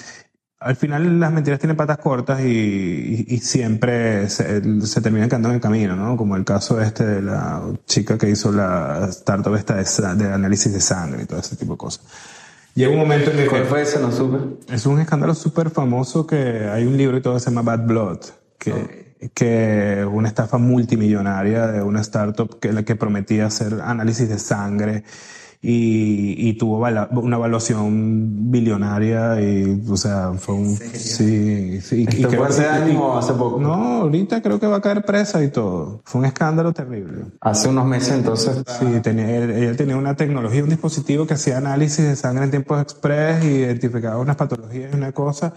[0.59, 5.55] Al final las mentiras tienen patas cortas y, y, siempre se, se, terminan quedando en
[5.55, 6.15] el camino, ¿no?
[6.15, 10.71] Como el caso este de la chica que hizo la startup esta de, de análisis
[10.71, 12.05] de sangre y todo ese tipo de cosas.
[12.75, 13.99] Llega un momento en el ¿Cuál fue ese?
[13.99, 14.37] No supe.
[14.73, 18.19] Es un escándalo súper famoso que hay un libro y todo se llama Bad Blood,
[18.57, 25.03] que, que una estafa multimillonaria de una startup que, que prometía hacer análisis de sangre
[25.63, 30.75] y, y tuvo una evaluación billonaria y, o sea, fue un...
[30.75, 32.05] Sí, sí.
[32.09, 33.59] ¿Esto y fue hace años hace poco?
[33.59, 36.01] No, ahorita creo que va a caer presa y todo.
[36.03, 37.25] Fue un escándalo terrible.
[37.41, 38.63] Hace unos meses entonces.
[38.79, 42.81] Sí, tenía, ella tenía una tecnología, un dispositivo que hacía análisis de sangre en tiempos
[42.81, 45.53] express y identificaba unas patologías y una cosa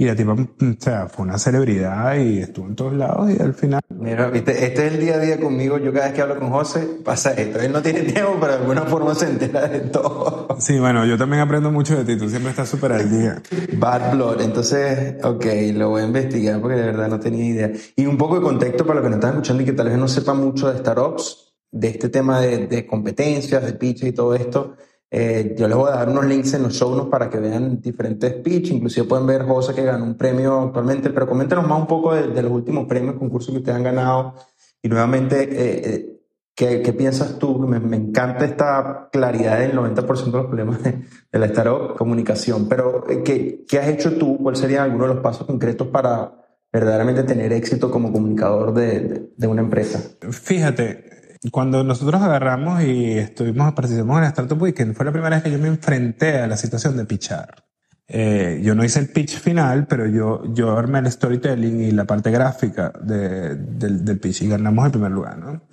[0.00, 0.46] y la tipa, o
[0.78, 3.80] sea, fue una celebridad y estuvo en todos lados y al final...
[3.88, 5.76] Mira, viste, este es el día a día conmigo.
[5.78, 7.60] Yo cada vez que hablo con José pasa esto.
[7.60, 10.56] Él no tiene tiempo, pero de alguna forma se entera de todo.
[10.60, 12.16] Sí, bueno, yo también aprendo mucho de ti.
[12.16, 13.42] Tú siempre estás súper al día.
[13.72, 14.40] Bad Blood.
[14.40, 17.72] Entonces, ok, lo voy a investigar porque de verdad no tenía idea.
[17.96, 19.98] Y un poco de contexto para los que nos están escuchando y que tal vez
[19.98, 21.54] no sepan mucho de startups.
[21.70, 24.76] de este tema de, de competencias, de pitch y todo esto,
[25.10, 28.32] eh, yo les voy a dar unos links en los show para que vean diferentes
[28.34, 28.70] pitch.
[28.70, 32.42] Inclusive pueden ver José que ganó un premio actualmente, pero coméntenos más un poco de,
[32.42, 34.34] los últimos premios, concursos que ustedes han ganado.
[34.82, 36.20] Y nuevamente, eh, eh,
[36.54, 37.58] ¿qué, ¿qué, piensas tú?
[37.58, 42.68] Me, me, encanta esta claridad del 90% de los problemas de, de la startup comunicación,
[42.68, 44.36] pero ¿qué, ¿qué has hecho tú?
[44.42, 46.34] ¿Cuáles serían algunos de los pasos concretos para
[46.70, 50.00] verdaderamente tener éxito como comunicador de, de, de una empresa?
[50.30, 51.07] Fíjate,
[51.50, 55.50] cuando nosotros agarramos y estuvimos, participamos en la Startup Weekend, fue la primera vez que
[55.50, 57.64] yo me enfrenté a la situación de pitchar.
[58.06, 62.04] Eh, yo no hice el pitch final, pero yo, yo armé el storytelling y la
[62.04, 65.68] parte gráfica de, del, del pitch y ganamos el primer lugar, ¿no?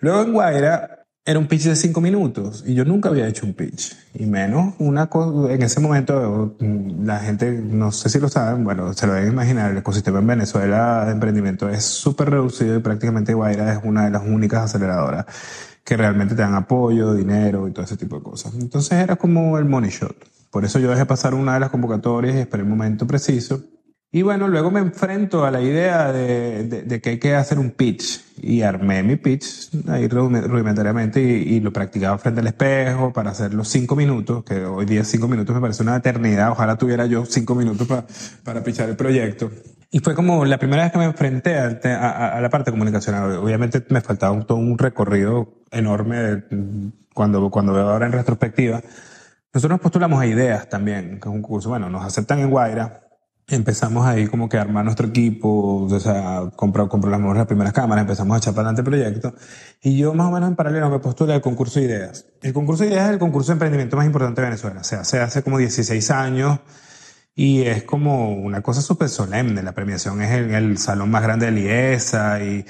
[0.00, 0.97] Luego en Guaira
[1.28, 3.94] era un pitch de cinco minutos y yo nunca había hecho un pitch.
[4.14, 8.94] Y menos una cosa, en ese momento la gente, no sé si lo saben, bueno,
[8.94, 13.34] se lo deben imaginar, el ecosistema en Venezuela de emprendimiento es súper reducido y prácticamente
[13.34, 15.26] Guaira es una de las únicas aceleradoras
[15.84, 18.54] que realmente te dan apoyo, dinero y todo ese tipo de cosas.
[18.54, 20.16] Entonces era como el money shot.
[20.50, 23.62] Por eso yo dejé pasar una de las convocatorias y esperé el momento preciso
[24.10, 27.58] y bueno, luego me enfrento a la idea de, de, de, que hay que hacer
[27.58, 28.24] un pitch.
[28.40, 33.52] Y armé mi pitch ahí rudimentariamente y, y, lo practicaba frente al espejo para hacer
[33.52, 36.52] los cinco minutos, que hoy día cinco minutos me parece una eternidad.
[36.52, 38.06] Ojalá tuviera yo cinco minutos para,
[38.44, 39.50] para pitchar el proyecto.
[39.90, 43.32] Y fue como la primera vez que me enfrenté a, a, a la parte comunicacional.
[43.36, 46.44] Obviamente me faltaba un, todo un recorrido enorme
[47.12, 48.80] cuando, cuando veo ahora en retrospectiva.
[49.52, 51.68] Nosotros nos postulamos a ideas también, que es un curso.
[51.70, 53.07] Bueno, nos aceptan en Guaira
[53.48, 58.02] empezamos ahí como que a armar nuestro equipo, o sea, compró, compró las, primeras cámaras,
[58.02, 59.34] empezamos a echar para adelante el proyecto.
[59.82, 62.26] Y yo más o menos en paralelo me postulé al concurso de ideas.
[62.42, 64.80] El concurso de ideas es el concurso de emprendimiento más importante de Venezuela.
[64.80, 66.60] O sea, se hace como 16 años
[67.34, 69.62] y es como una cosa súper solemne.
[69.62, 72.66] La premiación es en el salón más grande de Liesa y,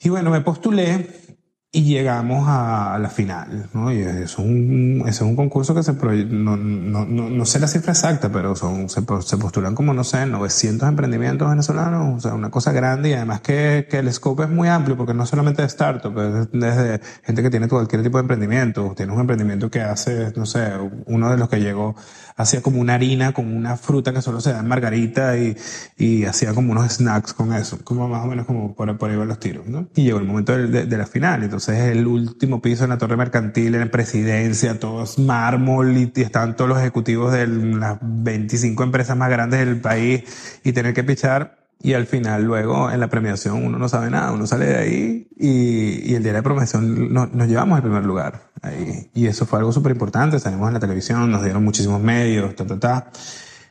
[0.00, 1.27] y bueno, me postulé
[1.70, 3.92] y llegamos a la final, ¿no?
[3.92, 7.92] Y es un, es un concurso que se, no, no, no, no sé la cifra
[7.92, 12.50] exacta, pero son, se, se, postulan como, no sé, 900 emprendimientos venezolanos, o sea, una
[12.50, 15.68] cosa grande y además que, que el scope es muy amplio porque no solamente de
[15.68, 20.32] startup, es desde gente que tiene cualquier tipo de emprendimiento, tiene un emprendimiento que hace,
[20.36, 20.72] no sé,
[21.04, 21.94] uno de los que llegó
[22.38, 25.56] hacía como una harina con una fruta que solo se da en margarita y,
[25.98, 29.16] y hacía como unos snacks con eso, como más o menos como por, por ahí
[29.16, 29.88] van los tiros, ¿no?
[29.96, 33.74] Y llegó el momento de, la final, entonces el último piso en la torre mercantil,
[33.74, 39.30] en presidencia, todos mármol y, y estaban todos los ejecutivos de las 25 empresas más
[39.30, 40.22] grandes del país
[40.64, 41.67] y tener que pichar.
[41.80, 45.28] Y al final, luego, en la premiación, uno no sabe nada, uno sale de ahí
[45.36, 48.50] y, y el día de la premiación nos, nos llevamos al primer lugar.
[48.62, 49.10] Ahí.
[49.14, 50.40] Y eso fue algo súper importante.
[50.40, 53.10] Salimos en la televisión, nos dieron muchísimos medios, ta, ta, ta.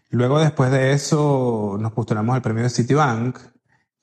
[0.10, 3.38] Luego, después de eso, nos postulamos al premio de Citibank,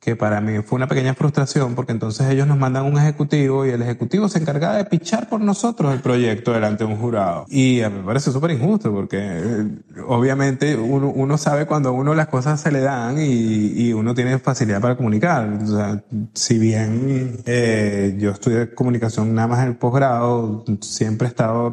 [0.04, 3.70] que para mí fue una pequeña frustración porque entonces ellos nos mandan un ejecutivo y
[3.70, 7.46] el ejecutivo se encargaba de pichar por nosotros el proyecto delante de un jurado.
[7.48, 9.66] Y a mí me parece súper injusto porque eh,
[10.06, 14.14] obviamente uno, uno, sabe cuando a uno las cosas se le dan y, y uno
[14.14, 15.48] tiene facilidad para comunicar.
[15.62, 21.30] O sea, si bien eh, yo estudié comunicación nada más en el posgrado, siempre he
[21.30, 21.72] estado,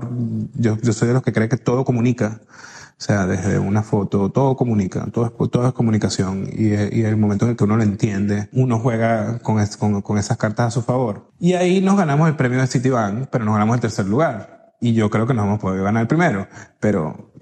[0.54, 2.40] yo, yo soy de los que cree que todo comunica.
[3.02, 6.48] O sea, desde una foto, todo comunica, todo es, todo es comunicación.
[6.56, 10.04] Y, y el momento en el que uno lo entiende, uno juega con, es, con,
[10.04, 11.32] con, esas cartas a su favor.
[11.40, 14.76] Y ahí nos ganamos el premio de Citibank, pero nos ganamos el tercer lugar.
[14.80, 16.48] Y yo creo que nos hemos podido ganar el primero.
[16.80, 17.34] Pero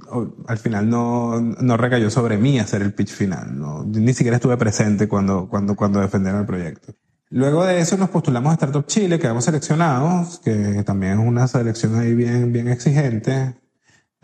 [0.48, 3.60] al final no, no recayó sobre mí hacer el pitch final.
[3.60, 6.94] No, ni siquiera estuve presente cuando, cuando, cuando defendieron el proyecto.
[7.32, 12.00] Luego de eso nos postulamos a Startup Chile, quedamos seleccionados, que también es una selección
[12.00, 13.56] ahí bien, bien exigente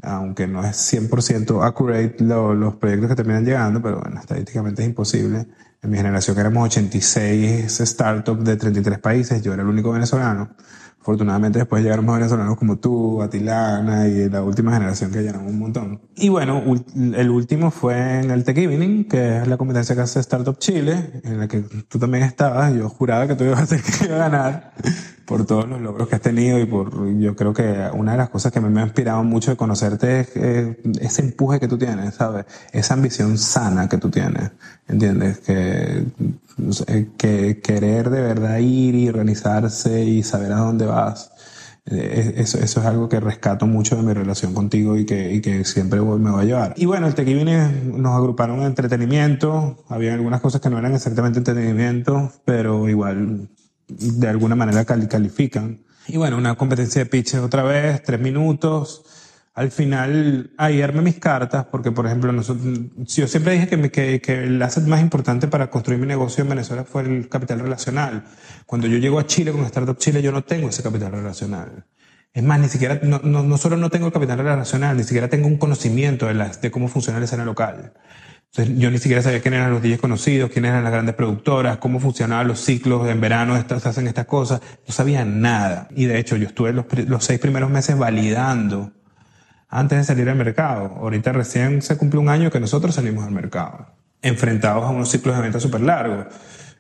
[0.02, 4.90] aunque no es 100% accurate lo, los proyectos que terminan llegando, pero bueno, estadísticamente es
[4.90, 5.48] imposible.
[5.82, 10.50] En mi generación éramos 86 startups de 33 países, yo era el único venezolano.
[11.00, 15.60] Afortunadamente después llegaron más venezolanos como tú, Atilana y la última generación que llenaron un
[15.60, 16.02] montón.
[16.16, 16.64] Y bueno,
[16.96, 21.22] el último fue en el Tech Evening, que es la competencia que hace Startup Chile,
[21.24, 22.74] en la que tú también estabas.
[22.74, 24.74] Yo juraba que tú ibas a ser que a ganar
[25.26, 28.30] por todos los logros que has tenido y por, yo creo que una de las
[28.30, 30.30] cosas que me ha inspirado mucho de conocerte es
[31.02, 32.46] ese empuje que tú tienes, ¿sabes?
[32.72, 34.52] Esa ambición sana que tú tienes,
[34.88, 35.40] ¿entiendes?
[35.40, 36.06] Que,
[37.18, 41.32] que querer de verdad ir y organizarse y saber a dónde vas.
[41.88, 45.42] Eh, eso, eso es algo que rescato mucho de mi relación contigo y que, y
[45.42, 46.74] que siempre me va a llevar.
[46.78, 49.78] Y bueno, el viene nos agruparon en entretenimiento.
[49.88, 53.50] Había algunas cosas que no eran exactamente entretenimiento, pero igual
[53.88, 55.86] de alguna manera califican.
[56.08, 59.04] Y bueno, una competencia de pitches otra vez, tres minutos.
[59.54, 64.22] al final ahí armé mis cartas, porque por ejemplo, nosotros, yo siempre dije que, que,
[64.22, 68.26] que, el asset más importante para construir mi negocio en Venezuela fue el capital relacional.
[68.66, 71.86] Cuando yo llego a Chile con Startup Chile, yo no tengo ese capital relacional.
[72.34, 75.30] Es más, ni siquiera, no, no, no solo no tengo el capital relacional, ni siquiera
[75.30, 77.94] tengo un conocimiento de, la, de cómo funciona la escena local.
[78.58, 81.76] Entonces, yo ni siquiera sabía quiénes eran los DJs conocidos, quiénes eran las grandes productoras,
[81.78, 84.62] cómo funcionaban los ciclos en verano, estas, hacen estas cosas.
[84.88, 85.90] No sabía nada.
[85.94, 88.94] Y de hecho, yo estuve los, los seis primeros meses validando
[89.68, 90.86] antes de salir al mercado.
[91.02, 93.88] Ahorita recién se cumple un año que nosotros salimos al mercado,
[94.22, 96.28] enfrentados a unos ciclos de venta súper largos.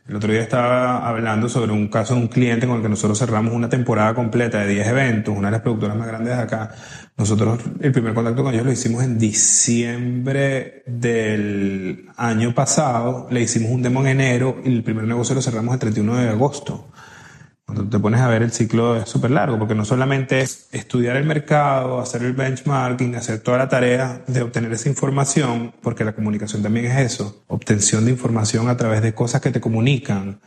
[0.08, 3.20] El otro día estaba hablando sobre un caso de un cliente con el que nosotros
[3.20, 6.72] cerramos una temporada completa de 10 eventos, una de las productoras más grandes de acá.
[7.18, 13.72] Nosotros el primer contacto con ellos lo hicimos en diciembre del año pasado, le hicimos
[13.72, 16.89] un demo en enero y el primer negocio lo cerramos el 31 de agosto.
[17.66, 21.16] Cuando te pones a ver el ciclo es súper largo, porque no solamente es estudiar
[21.16, 26.13] el mercado, hacer el benchmarking, hacer toda la tarea de obtener esa información, porque la
[26.13, 30.41] comunicación también es eso, obtención de información a través de cosas que te comunican,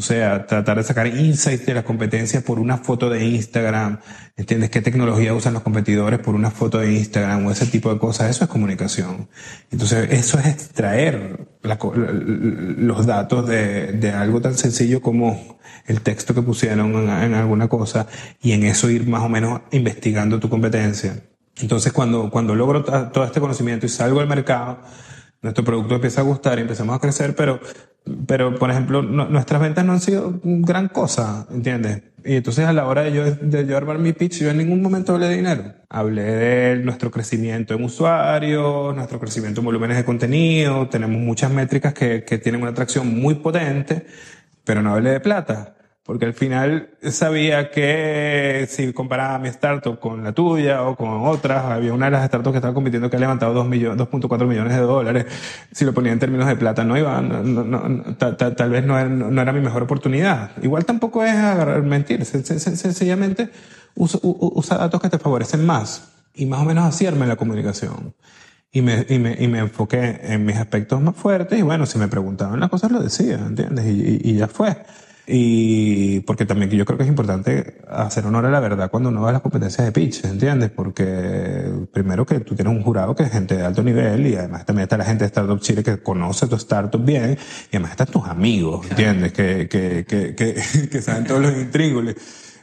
[0.00, 4.00] o sea, tratar de sacar insights de las competencias por una foto de Instagram,
[4.34, 4.70] ¿entiendes?
[4.70, 8.30] ¿Qué tecnología usan los competidores por una foto de Instagram o ese tipo de cosas?
[8.30, 9.28] Eso es comunicación.
[9.70, 16.40] Entonces, eso es extraer los datos de, de, algo tan sencillo como el texto que
[16.40, 18.06] pusieron en, en alguna cosa
[18.40, 21.24] y en eso ir más o menos investigando tu competencia.
[21.58, 24.78] Entonces, cuando, cuando logro todo este conocimiento y salgo al mercado,
[25.42, 27.60] nuestro producto empieza a gustar y empezamos a crecer, pero,
[28.26, 32.02] pero por ejemplo, no, nuestras ventas no han sido gran cosa, ¿entiendes?
[32.24, 34.82] Y entonces a la hora de yo, de yo armar mi pitch, yo en ningún
[34.82, 35.64] momento hablé de dinero.
[35.88, 41.94] Hablé de nuestro crecimiento en usuarios, nuestro crecimiento en volúmenes de contenido, tenemos muchas métricas
[41.94, 44.06] que, que tienen una atracción muy potente,
[44.64, 45.76] pero no hablé de plata
[46.10, 51.66] porque al final sabía que si comparaba mi startup con la tuya o con otras,
[51.66, 55.26] había una de las startups que estaba compitiendo que ha levantado 2.4 millones de dólares.
[55.70, 59.08] Si lo ponía en términos de plata, no iba, no, no, tal, vez no era,
[59.08, 60.50] no era, mi mejor oportunidad.
[60.64, 63.50] Igual tampoco es agarrar, mentir, sencillamente
[63.94, 68.16] usa, usa datos que te favorecen más y más o menos así en la comunicación.
[68.72, 71.98] Y me, y, me, y me enfoqué en mis aspectos más fuertes y bueno, si
[71.98, 73.86] me preguntaban las cosas lo decía, ¿entiendes?
[73.86, 74.76] y, y ya fue.
[75.26, 79.22] Y porque también yo creo que es importante hacer honor a la verdad cuando uno
[79.22, 80.70] va a las competencias de pitch, ¿entiendes?
[80.70, 84.66] Porque primero que tú tienes un jurado que es gente de alto nivel y además
[84.66, 87.38] también está la gente de Startup Chile que conoce tu startup bien
[87.70, 89.32] y además están tus amigos, ¿entiendes?
[89.32, 92.16] Que, que, que, que, que saben todos los intríngulis.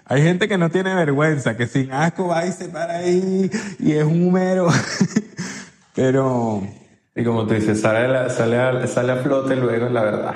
[0.10, 3.92] Hay gente que no tiene vergüenza, que sin asco va y se para ahí y
[3.92, 4.68] es un humero.
[5.96, 6.66] Pero...
[7.16, 10.36] Y como tú dices, sale, sale, a, sale a flote luego la verdad.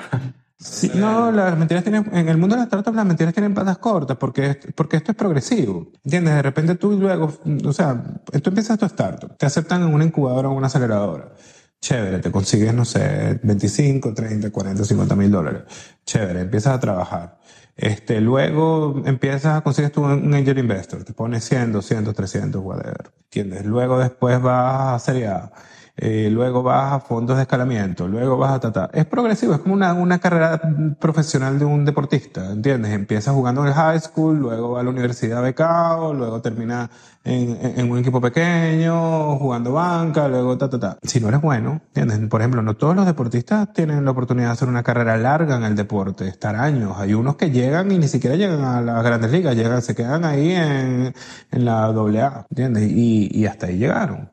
[0.62, 3.78] Sí, no, las mentiras tienen, en el mundo de las startups las mentiras tienen patas
[3.78, 5.90] cortas porque, porque esto es progresivo.
[6.04, 6.34] ¿Entiendes?
[6.34, 7.32] De repente tú luego,
[7.64, 11.32] o sea, tú empiezas tu startup, te aceptan en una incubadora o una aceleradora.
[11.80, 15.62] Chévere, te consigues, no sé, 25, 30, 40, 50 mil dólares.
[16.06, 17.38] Chévere, empiezas a trabajar.
[17.74, 23.10] Este, luego empiezas a conseguir tú un angel investor, te pones 100, 200, 300, whatever.
[23.24, 23.66] ¿Entiendes?
[23.66, 25.50] Luego después vas a serie A
[25.96, 28.90] eh, luego vas a fondos de escalamiento, luego vas a tratar.
[28.94, 30.60] Es progresivo, es como una, una carrera
[30.98, 32.92] profesional de un deportista, ¿entiendes?
[32.92, 36.90] Empieza jugando en el high school, luego va a la universidad becado, luego termina
[37.24, 40.98] en, en, un equipo pequeño, jugando banca, luego ta, ta, ta.
[41.02, 42.18] Si no eres bueno, ¿entiendes?
[42.28, 45.64] Por ejemplo, no todos los deportistas tienen la oportunidad de hacer una carrera larga en
[45.64, 46.94] el deporte, estar años.
[46.96, 50.24] Hay unos que llegan y ni siquiera llegan a las grandes ligas, llegan, se quedan
[50.24, 51.14] ahí en,
[51.50, 52.90] en la AA, ¿entiendes?
[52.90, 54.30] Y, y hasta ahí llegaron.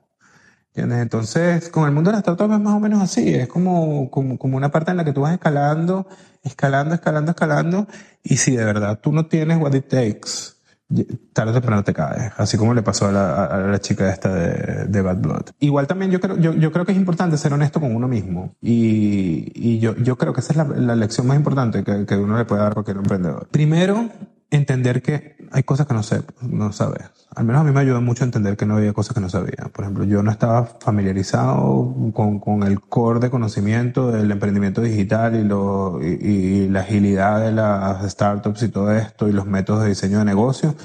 [0.80, 4.38] Entonces, con el mundo de las startups es más o menos así, es como, como,
[4.38, 6.08] como, una parte en la que tú vas escalando,
[6.44, 7.88] escalando, escalando, escalando,
[8.24, 10.56] y si de verdad tú no tienes what it takes,
[11.34, 14.34] tarde o temprano te caes, así como le pasó a la, a la chica esta
[14.34, 15.50] de, de, Bad Blood.
[15.60, 18.56] Igual también yo creo, yo, yo, creo que es importante ser honesto con uno mismo,
[18.62, 22.16] y, y yo, yo creo que esa es la, la lección más importante que, que
[22.16, 23.48] uno le puede dar a cualquier emprendedor.
[23.50, 24.10] Primero,
[24.52, 27.04] entender que hay cosas que no sé, no sabes.
[27.36, 29.30] Al menos a mí me ayudó mucho a entender que no había cosas que no
[29.30, 29.70] sabía.
[29.72, 35.36] Por ejemplo, yo no estaba familiarizado con, con el core de conocimiento del emprendimiento digital
[35.36, 39.84] y, lo, y, y la agilidad de las startups y todo esto y los métodos
[39.84, 40.76] de diseño de negocio.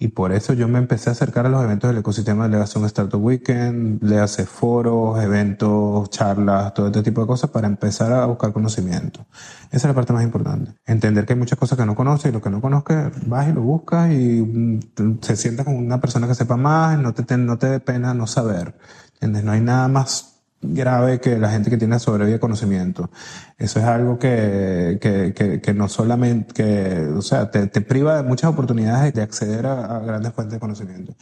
[0.00, 2.84] Y por eso yo me empecé a acercar a los eventos del ecosistema de Legación
[2.84, 8.24] Startup Weekend, le hace foros, eventos, charlas, todo este tipo de cosas para empezar a
[8.26, 9.26] buscar conocimiento.
[9.72, 10.72] Esa es la parte más importante.
[10.86, 13.52] Entender que hay muchas cosas que no conoces y lo que no conozcas, vas y
[13.52, 17.58] lo buscas y mm, se sienta con una persona que sepa más, no te, no
[17.58, 18.78] te dé pena no saber.
[19.14, 19.42] ¿Entiendes?
[19.42, 23.10] No hay nada más grave que la gente que tiene sobrevía conocimiento.
[23.56, 28.16] Eso es algo que, que, que, que no solamente, que, o sea, te, te, priva
[28.16, 31.14] de muchas oportunidades de acceder a, a, grandes fuentes de conocimiento.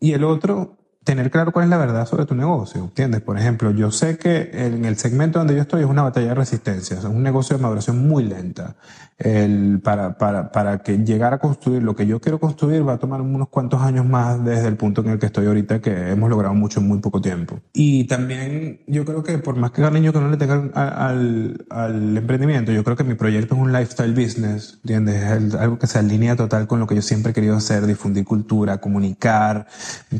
[0.00, 3.22] Y el otro tener claro cuál es la verdad sobre tu negocio, ¿entiendes?
[3.22, 6.34] Por ejemplo, yo sé que en el segmento donde yo estoy es una batalla de
[6.34, 8.76] resistencia, es un negocio de maduración muy lenta.
[9.24, 12.98] El, para, para, para que llegar a construir lo que yo quiero construir va a
[12.98, 16.28] tomar unos cuantos años más desde el punto en el que estoy ahorita, que hemos
[16.28, 17.60] logrado mucho en muy poco tiempo.
[17.72, 22.16] Y también yo creo que por más que cariño que no le tengan al, al
[22.16, 25.22] emprendimiento, yo creo que mi proyecto es un lifestyle business, ¿entiendes?
[25.22, 28.24] Es algo que se alinea total con lo que yo siempre he querido hacer, difundir
[28.24, 29.66] cultura, comunicar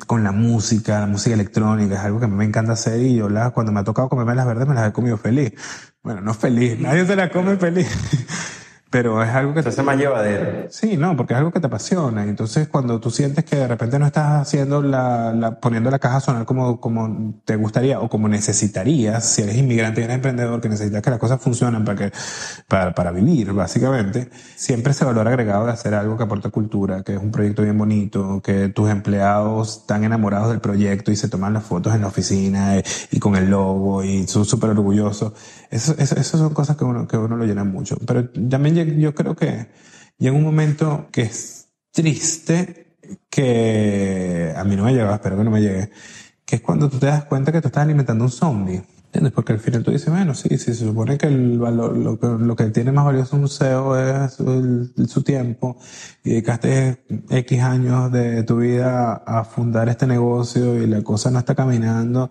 [0.06, 3.50] con la música, la música electrónica, es algo que me encanta hacer y yo la,
[3.50, 5.52] cuando me ha tocado comerme las verdes me las he comido feliz.
[6.02, 7.88] Bueno, no feliz, nadie se las come feliz.
[8.92, 9.62] Pero es algo que...
[9.62, 10.66] Se hace más llevadero.
[10.68, 12.24] Sí, no, porque es algo que te apasiona.
[12.24, 16.18] Entonces, cuando tú sientes que de repente no estás haciendo la, la, poniendo la caja
[16.18, 20.60] a sonar como, como te gustaría o como necesitarías, si eres inmigrante y eres emprendedor,
[20.60, 22.12] que necesitas que las cosas funcionen para que,
[22.68, 27.14] para, para vivir, básicamente, siempre ese valor agregado de hacer algo que aporta cultura, que
[27.14, 31.54] es un proyecto bien bonito, que tus empleados están enamorados del proyecto y se toman
[31.54, 35.32] las fotos en la oficina y, eh, y con el logo y son súper orgullosos.
[35.70, 37.96] Eso, eso, eso, son cosas que uno, que uno lo llena mucho.
[38.06, 39.68] Pero también yo creo que
[40.18, 42.96] llega un momento que es triste,
[43.28, 45.90] que a mí no me llega, espero que no me llegue,
[46.44, 48.82] que es cuando tú te das cuenta que tú estás alimentando un zombie.
[49.06, 49.34] ¿Entiendes?
[49.34, 52.26] Porque al final tú dices, bueno, sí, sí, se supone que el valor, lo que,
[52.28, 55.76] lo que tiene más valioso un museo es su tiempo
[56.24, 61.40] y dedicaste X años de tu vida a fundar este negocio y la cosa no
[61.40, 62.30] está caminando,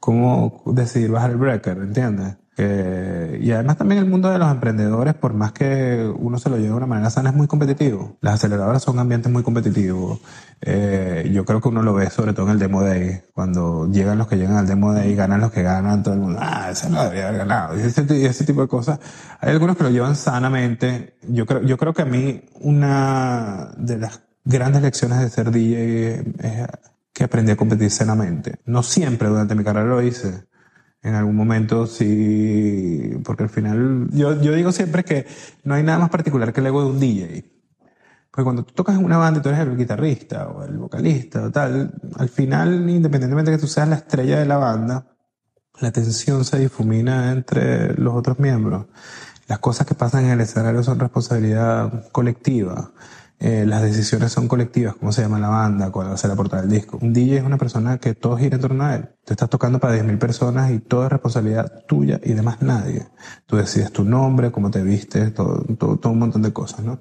[0.00, 1.76] ¿cómo decidir bajar el breaker?
[1.76, 2.36] ¿Entiendes?
[2.58, 6.56] Eh, y además también el mundo de los emprendedores, por más que uno se lo
[6.56, 8.16] lleve de una manera sana, es muy competitivo.
[8.20, 10.20] Las aceleradoras son ambientes muy competitivos.
[10.60, 13.22] Eh, yo creo que uno lo ve sobre todo en el Demo Day.
[13.32, 16.38] Cuando llegan los que llegan al Demo Day, ganan los que ganan, todo el mundo,
[16.42, 17.78] ah, ese no debería haber ganado.
[17.78, 19.00] Y ese, ese, tipo de cosas.
[19.40, 21.16] Hay algunos que lo llevan sanamente.
[21.22, 26.14] Yo creo, yo creo que a mí una de las grandes lecciones de ser DJ
[26.38, 26.68] es
[27.14, 28.56] que aprendí a competir sanamente.
[28.66, 30.51] No siempre durante mi carrera lo hice
[31.02, 35.26] en algún momento sí, porque al final yo, yo digo siempre que
[35.64, 37.44] no hay nada más particular que el ego de un DJ.
[38.30, 41.42] Porque cuando tú tocas en una banda y tú eres el guitarrista o el vocalista
[41.42, 45.06] o tal, al final, independientemente de que tú seas la estrella de la banda,
[45.80, 48.86] la tensión se difumina entre los otros miembros.
[49.48, 52.92] Las cosas que pasan en el escenario son responsabilidad colectiva.
[53.44, 56.36] Eh, las decisiones son colectivas, cómo se llama la banda, cuál va a ser la
[56.36, 57.00] portada del disco.
[57.02, 59.08] Un DJ es una persona que todo gira en torno a él.
[59.24, 63.08] Tú estás tocando para 10.000 personas y todo es responsabilidad tuya y de más nadie.
[63.46, 67.00] Tú decides tu nombre, cómo te vistes, todo, todo, todo un montón de cosas, ¿no?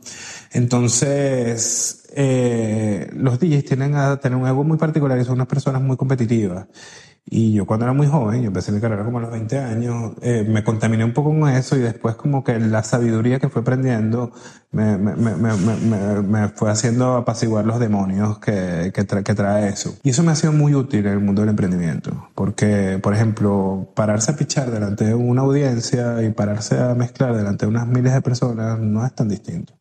[0.52, 5.98] Entonces, eh, los DJs tienen a un ego muy particular y son unas personas muy
[5.98, 6.68] competitivas.
[7.26, 10.14] Y yo cuando era muy joven, yo empecé mi carrera como a los 20 años,
[10.22, 13.62] eh, me contaminé un poco con eso y después como que la sabiduría que fue
[13.62, 14.32] aprendiendo
[14.72, 14.98] me,
[16.56, 19.96] fue haciendo apaciguar los demonios que, que, trae eso.
[20.04, 23.92] Y eso me ha sido muy útil en el mundo del emprendimiento, porque, por ejemplo,
[23.96, 28.14] pararse a pichar delante de una audiencia y pararse a mezclar delante de unas miles
[28.14, 29.74] de personas no es tan distinto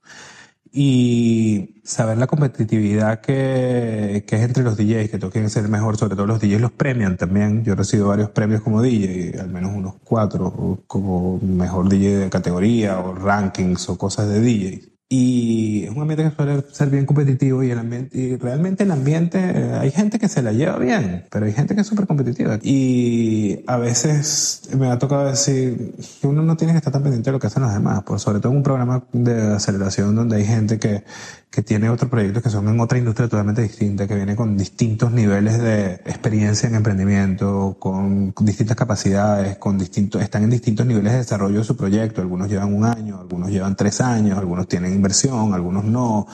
[0.73, 5.97] y saber la competitividad que, que, es entre los DJs, que todos quieren ser mejor,
[5.97, 7.65] sobre todo los DJs los premian también.
[7.65, 12.31] Yo he recibido varios premios como DJ, al menos unos cuatro, como mejor DJ de
[12.31, 15.00] categoría o rankings o cosas de DJs.
[15.13, 18.93] Y es un ambiente que suele ser bien competitivo y el ambiente, y realmente el
[18.93, 22.07] ambiente, eh, hay gente que se la lleva bien, pero hay gente que es súper
[22.07, 22.61] competitiva.
[22.63, 27.29] Y a veces me ha tocado decir que uno no tiene que estar tan pendiente
[27.29, 30.37] de lo que hacen los demás, pues sobre todo en un programa de aceleración donde
[30.37, 31.03] hay gente que,
[31.51, 35.11] que tiene otros proyectos que son en otra industria totalmente distinta, que viene con distintos
[35.11, 41.19] niveles de experiencia en emprendimiento, con distintas capacidades, con distintos, están en distintos niveles de
[41.19, 42.21] desarrollo de su proyecto.
[42.21, 46.27] Algunos llevan un año, algunos llevan tres años, algunos tienen inversión, algunos no.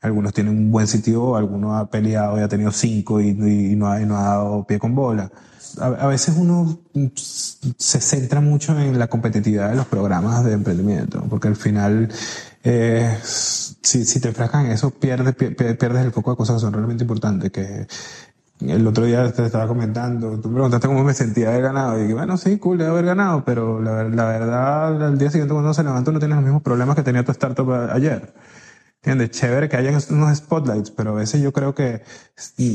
[0.00, 3.88] Algunos tienen un buen sitio, algunos ha peleado y ha tenido cinco y, y no,
[3.88, 5.30] ha, no ha dado pie con bola.
[5.80, 6.78] A, veces uno
[7.12, 12.08] se centra mucho en la competitividad de los programas de emprendimiento, porque al final
[12.70, 16.74] eh, si, si te enfrascas en eso, pierdes, pierdes el foco de cosas que son
[16.74, 17.86] realmente importantes, que
[18.60, 22.12] el otro día te estaba comentando, tú me preguntaste cómo me sentía de ganado, y
[22.12, 26.12] bueno, sí, cool de haber ganado, pero la, verdad, al día siguiente cuando se levanta
[26.12, 28.34] no tienes los mismos problemas que tenía tu startup ayer.
[29.00, 29.30] ¿Entiendes?
[29.30, 32.02] Chévere que haya unos spotlights, pero a veces yo creo que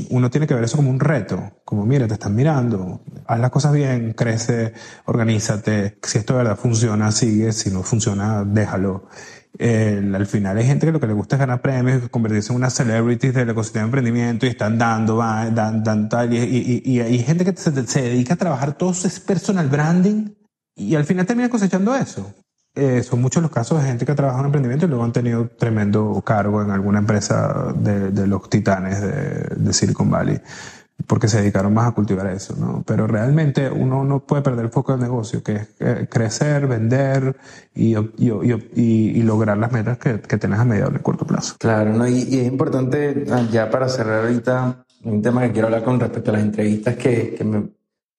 [0.10, 1.52] uno tiene que ver eso como un reto.
[1.66, 4.74] Como, mira, te están mirando, haz las cosas bien, crece,
[5.06, 6.00] organízate.
[6.02, 7.52] Si esto de verdad funciona, sigue.
[7.52, 9.10] Si no funciona, déjalo
[9.60, 12.70] al final hay gente que lo que le gusta es ganar premios, convertirse en una
[12.70, 16.34] celebrity del ecosistema de emprendimiento y están dando, van, dan, dan tal.
[16.34, 20.30] Y, y, y, hay gente que se, se, dedica a trabajar todo su personal branding
[20.76, 22.34] y al final termina cosechando eso.
[22.76, 25.14] Eh, son muchos los casos de gente que ha trabajado en emprendimiento y luego han
[25.14, 30.42] tenido tremendo cargo en alguna empresa de, de los titanes de, de Silicon Valley
[31.08, 32.84] porque se dedicaron más a cultivar eso, ¿no?
[32.86, 37.36] Pero realmente uno no puede perder el foco del negocio, que es eh, crecer, vender
[37.74, 38.32] y, y,
[38.76, 41.56] y, y lograr las metas que, que tenés a mediano y corto plazo.
[41.60, 42.08] Claro, ¿no?
[42.08, 46.32] y, es importante, ah, ya para cerrar ahorita, un tema que quiero hablar con respecto
[46.32, 47.70] a las entrevistas que, que me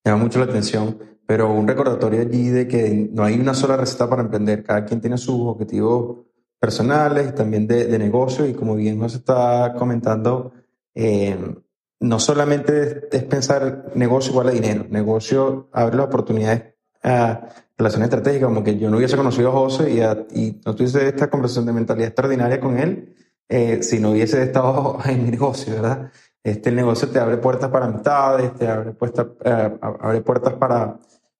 [0.04, 4.08] llama mucho la atención, pero un recordatorio allí de que no hay una sola receta
[4.08, 6.18] para emprender, cada quien tiene sus objetivos
[6.60, 10.52] personales también de, de negocio, y como bien nos está comentando,
[10.94, 11.36] eh,
[12.04, 18.48] no solamente es pensar negocio igual a dinero, negocio abre las oportunidades a relaciones estratégicas,
[18.48, 21.72] como que yo no hubiese conocido a José y, y no tuviese esta conversación de
[21.72, 23.14] mentalidad extraordinaria con él
[23.48, 26.10] eh, si no hubiese estado en mi negocio, ¿verdad?
[26.42, 30.98] Este el negocio te abre puertas para amistades, te abre, puertas, eh, abre puertas para,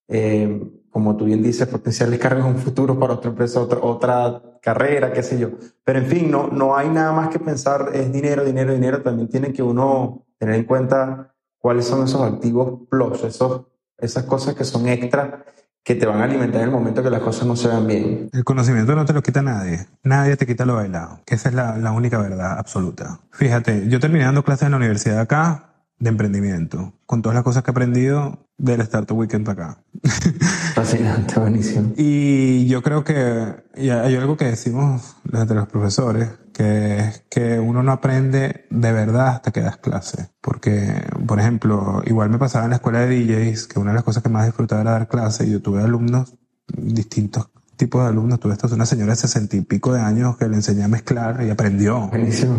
[0.09, 4.43] eh, como tú bien dices, potenciales cargos en un futuro para otra empresa, otra, otra
[4.63, 5.51] carrera, qué sé yo.
[5.85, 9.03] Pero en fin, no, no hay nada más que pensar, es dinero, dinero, dinero.
[9.03, 13.63] También tiene que uno tener en cuenta cuáles son esos activos plus, esos,
[13.97, 15.43] esas cosas que son extra
[15.83, 18.29] que te van a alimentar en el momento que las cosas no se vean bien.
[18.33, 19.87] El conocimiento no te lo quita nadie.
[20.03, 21.21] Nadie te quita lo bailado.
[21.27, 23.21] Que esa es la, la única verdad absoluta.
[23.33, 25.74] Fíjate, yo terminé dando clases en la universidad acá
[26.05, 29.79] de emprendimiento, con todas las cosas que he aprendido del Startup Weekend acá.
[30.75, 31.93] Fascinante, buenísimo.
[31.97, 37.59] Y yo creo que y hay algo que decimos desde los profesores, que es que
[37.59, 40.29] uno no aprende de verdad hasta que das clase.
[40.43, 44.05] Porque, por ejemplo, igual me pasaba en la escuela de DJs, que una de las
[44.05, 46.35] cosas que más disfrutaba era dar clase, y yo tuve alumnos,
[46.67, 48.41] distintos tipos de alumnos.
[48.41, 51.43] Tuve esta una señora de sesenta y pico de años que le enseñé a mezclar
[51.43, 52.09] y aprendió.
[52.09, 52.59] Buenísimo.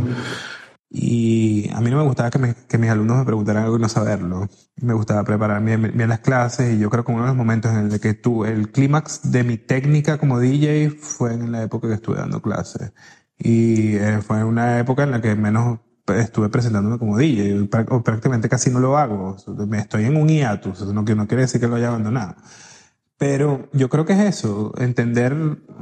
[0.90, 3.82] Y a mí no me gustaba que, me, que, mis alumnos me preguntaran algo y
[3.82, 4.48] no saberlo.
[4.78, 7.72] Me gustaba preparar bien, bien, las clases y yo creo que uno de los momentos
[7.72, 11.88] en el que tú, el clímax de mi técnica como DJ fue en la época
[11.88, 12.94] que estuve dando clases.
[13.38, 18.48] Y eh, fue una época en la que menos estuve presentándome como DJ, o prácticamente
[18.48, 19.36] casi no lo hago.
[19.68, 22.36] Me estoy en un hiatus, no, no quiere decir que lo haya abandonado.
[23.18, 25.36] Pero yo creo que es eso, entender,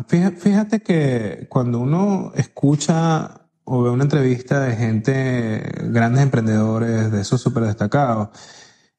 [0.08, 7.42] fíjate que cuando uno escucha o veo una entrevista de gente, grandes emprendedores, de esos
[7.42, 8.30] súper destacados,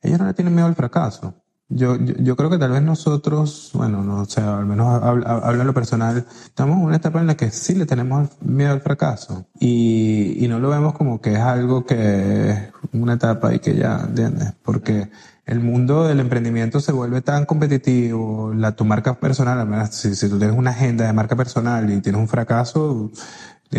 [0.01, 1.35] ellos no le tienen miedo al fracaso.
[1.69, 5.67] Yo, yo, yo, creo que tal vez nosotros, bueno, no sé, al menos hablo en
[5.67, 9.47] lo personal, estamos en una etapa en la que sí le tenemos miedo al fracaso
[9.59, 13.75] y, y no lo vemos como que es algo que es una etapa y que
[13.75, 14.53] ya, ¿entiendes?
[14.63, 15.11] Porque
[15.47, 20.15] el mundo del emprendimiento se vuelve tan competitivo, la, tu marca personal, al menos si,
[20.15, 23.11] si tú tienes una agenda de marca personal y tienes un fracaso,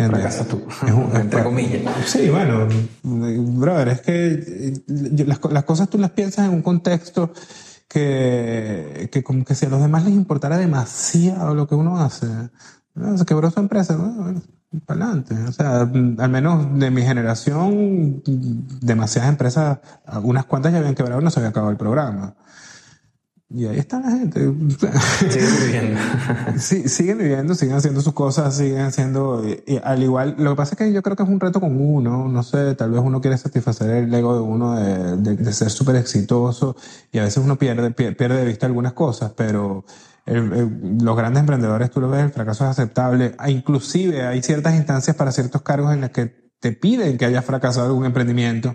[0.04, 0.62] Fracasas tú,
[1.14, 1.82] entre comillas.
[2.06, 2.68] Sí, bueno,
[3.02, 7.32] brother, es que las, las, cosas tú las piensas en un contexto
[7.88, 12.26] que, que como que si a los demás les importara demasiado lo que uno hace,
[13.16, 14.40] se quebró su empresa, ¿no?
[14.84, 15.34] para adelante.
[15.48, 18.22] O sea, al menos de mi generación,
[18.80, 19.78] demasiadas empresas,
[20.22, 22.34] unas cuantas ya habían quebrado y no se había acabado el programa.
[23.48, 24.40] Y ahí está la gente.
[25.30, 26.00] Siguen viviendo.
[26.58, 29.44] sí, siguen viviendo, siguen haciendo sus cosas, siguen haciendo.
[29.46, 31.80] Y, al igual, lo que pasa es que yo creo que es un reto con
[31.80, 32.28] uno.
[32.28, 35.70] No sé, tal vez uno quiere satisfacer el ego de uno de, de, de ser
[35.70, 36.76] súper exitoso
[37.12, 39.84] y a veces uno pierde, pierde de vista algunas cosas, pero
[40.26, 43.36] el, el, los grandes emprendedores, tú lo ves, el fracaso es aceptable.
[43.38, 47.44] Ah, inclusive hay ciertas instancias para ciertos cargos en las que te piden que hayas
[47.44, 48.74] fracasado algún emprendimiento.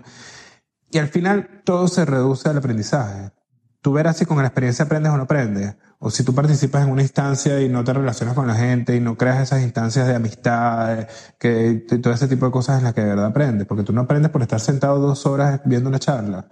[0.90, 3.32] Y al final todo se reduce al aprendizaje
[3.82, 5.76] tú verás si con la experiencia aprendes o no aprendes.
[5.98, 9.00] O si tú participas en una instancia y no te relacionas con la gente y
[9.00, 11.06] no creas esas instancias de amistad,
[11.38, 13.66] que todo ese tipo de cosas en las que de verdad aprendes.
[13.66, 16.46] Porque tú no aprendes por estar sentado dos horas viendo una charla.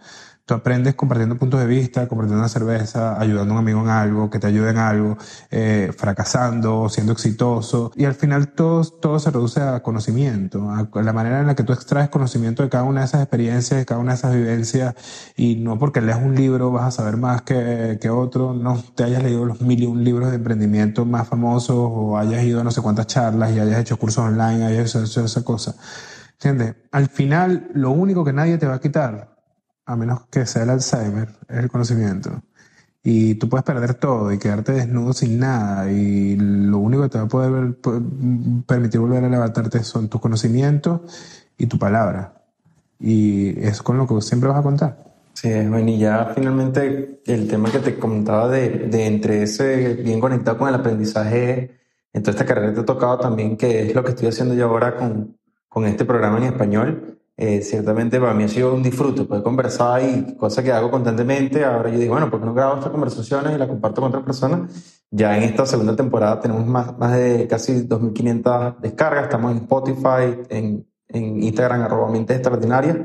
[0.50, 4.30] Tú aprendes compartiendo puntos de vista, compartiendo una cerveza, ayudando a un amigo en algo,
[4.30, 5.16] que te ayude en algo,
[5.48, 7.92] eh, fracasando, siendo exitoso.
[7.94, 11.62] Y al final todo, todo se reduce a conocimiento, a la manera en la que
[11.62, 14.96] tú extraes conocimiento de cada una de esas experiencias, de cada una de esas vivencias.
[15.36, 19.04] Y no porque leas un libro vas a saber más que, que otro, no te
[19.04, 22.64] hayas leído los mil y un libros de emprendimiento más famosos o hayas ido a
[22.64, 25.76] no sé cuántas charlas y hayas hecho cursos online, hayas hecho esa cosa.
[26.32, 26.74] ¿Entiendes?
[26.90, 29.39] Al final, lo único que nadie te va a quitar
[29.90, 32.42] a menos que sea el Alzheimer, es el conocimiento.
[33.02, 35.90] Y tú puedes perder todo y quedarte desnudo sin nada.
[35.90, 37.76] Y lo único que te va a poder
[38.66, 41.00] permitir volver a levantarte son tus conocimientos
[41.56, 42.34] y tu palabra.
[42.98, 44.98] Y es con lo que siempre vas a contar.
[45.32, 50.20] Sí, bueno, y ya finalmente el tema que te comentaba de, de entre ese bien
[50.20, 51.80] conectado con el aprendizaje,
[52.12, 54.66] en toda esta carrera te ha tocado también, que es lo que estoy haciendo yo
[54.66, 55.38] ahora con,
[55.68, 60.02] con este programa en español, eh, ciertamente para mí ha sido un disfrute poder conversar
[60.02, 61.64] y cosa que hago constantemente.
[61.64, 64.24] Ahora yo digo, bueno, ¿por qué no grabo estas conversaciones y las comparto con otras
[64.24, 65.00] personas?
[65.10, 69.24] Ya en esta segunda temporada tenemos más, más de casi 2.500 descargas.
[69.24, 72.98] Estamos en Spotify, en, en Instagram, arroba Mentes Extraordinarias.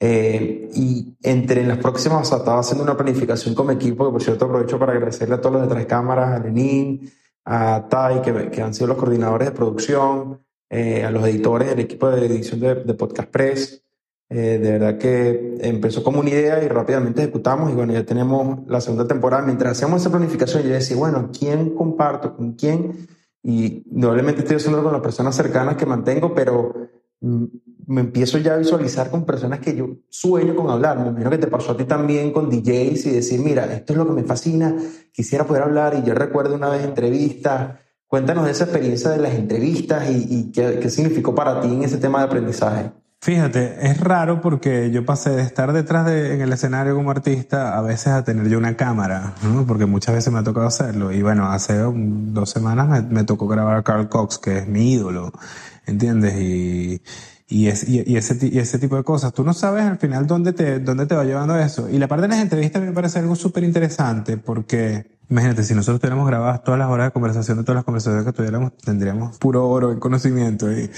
[0.00, 4.22] Eh, y entre las próximas, o estaba haciendo una planificación con mi equipo, que por
[4.22, 7.10] cierto aprovecho para agradecerle a todos los de tres cámaras, a Lenín,
[7.44, 11.80] a Tai, que, que han sido los coordinadores de producción, eh, a los editores del
[11.80, 13.84] equipo de edición de, de Podcast Press.
[14.30, 18.66] Eh, de verdad que empezó como una idea y rápidamente ejecutamos y bueno, ya tenemos
[18.66, 19.44] la segunda temporada.
[19.44, 22.34] Mientras hacemos esa planificación, yo decía, bueno, ¿quién comparto?
[22.34, 23.06] ¿Con quién?
[23.42, 26.72] Y probablemente estoy haciendo con las personas cercanas que mantengo, pero
[27.20, 27.44] mm,
[27.86, 30.98] me empiezo ya a visualizar con personas que yo sueño con hablar.
[30.98, 33.98] Me imagino que te pasó a ti también con DJs y decir, mira, esto es
[33.98, 34.74] lo que me fascina,
[35.12, 35.94] quisiera poder hablar.
[35.94, 37.78] Y yo recuerdo una vez entrevistas.
[38.14, 41.96] Cuéntanos de esa experiencia de las entrevistas y, y qué, significó para ti en ese
[41.96, 42.92] tema de aprendizaje.
[43.20, 47.76] Fíjate, es raro porque yo pasé de estar detrás de, en el escenario como artista
[47.76, 49.66] a veces a tener yo una cámara, ¿no?
[49.66, 51.10] porque muchas veces me ha tocado hacerlo.
[51.10, 55.32] Y bueno, hace dos semanas me, tocó grabar a Carl Cox, que es mi ídolo,
[55.84, 56.34] ¿entiendes?
[57.48, 59.32] Y ese tipo de cosas.
[59.32, 61.90] Tú no sabes al final dónde te, dónde te va llevando eso.
[61.90, 66.00] Y la parte de las entrevistas me parece algo súper interesante porque Imagínate, si nosotros
[66.00, 69.68] tuviéramos grabadas todas las horas de conversación de todas las conversaciones que tuviéramos, tendríamos puro
[69.68, 70.70] oro en conocimiento.
[70.70, 70.88] Y,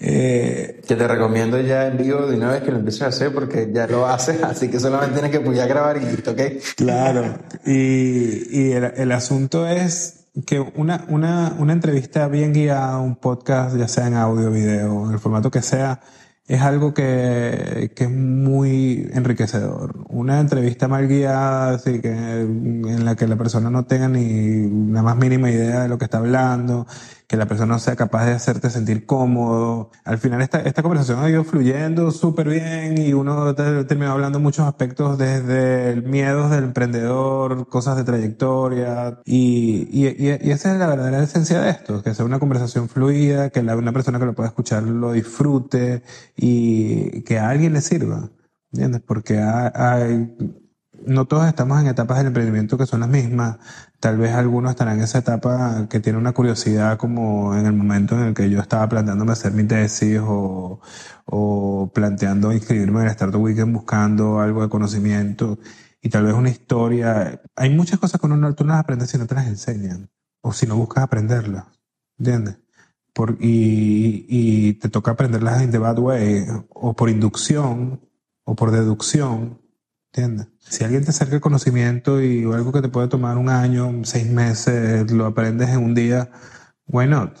[0.00, 3.34] eh, que te recomiendo ya en vivo de una vez que lo empieces a hacer
[3.34, 6.40] porque ya lo haces, así que solamente tienes que pues, grabar y listo, ¿ok?
[6.74, 7.34] Claro.
[7.66, 13.76] y, y el, el, asunto es que una, una, una entrevista bien guiada, un podcast,
[13.76, 16.00] ya sea en audio, video, en el formato que sea,
[16.48, 19.94] es algo que, que es muy enriquecedor.
[20.08, 25.02] Una entrevista mal guiada, así que, en la que la persona no tenga ni la
[25.02, 26.86] más mínima idea de lo que está hablando,
[27.26, 29.90] que la persona sea capaz de hacerte sentir cómodo.
[30.04, 34.66] Al final esta, esta conversación ha ido fluyendo súper bien y uno terminó hablando muchos
[34.66, 40.86] aspectos desde el miedo del emprendedor, cosas de trayectoria y, y, y, esa es la
[40.86, 44.34] verdadera esencia de esto, que sea una conversación fluida, que la, una persona que lo
[44.34, 46.02] pueda escuchar lo disfrute
[46.36, 48.30] y que a alguien le sirva.
[48.72, 49.02] ¿Entiendes?
[49.06, 50.36] Porque hay,
[51.06, 53.58] no todos estamos en etapas del emprendimiento que son las mismas.
[54.00, 58.14] Tal vez algunos estarán en esa etapa que tiene una curiosidad como en el momento
[58.14, 60.80] en el que yo estaba planteándome hacer mi tesis o,
[61.24, 65.58] o planteando inscribirme en el Startup Weekend buscando algo de conocimiento
[66.02, 67.42] y tal vez una historia.
[67.56, 70.10] Hay muchas cosas que uno, tú no las aprendes si no te las enseñan
[70.42, 71.64] o si no buscas aprenderlas.
[72.18, 72.58] ¿Entiendes?
[73.12, 78.00] Por, y, y te toca aprenderlas in the bad way o por inducción
[78.44, 79.65] o por deducción
[80.16, 80.48] ¿Entiendes?
[80.60, 84.26] Si alguien te acerca el conocimiento y algo que te puede tomar un año, seis
[84.26, 86.30] meses, lo aprendes en un día,
[86.86, 87.38] why not?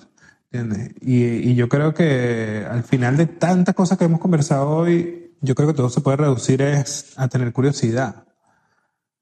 [0.50, 0.94] ¿Entiendes?
[1.00, 5.54] Y, y yo creo que al final de tantas cosas que hemos conversado hoy, yo
[5.54, 8.26] creo que todo se puede reducir es a tener curiosidad.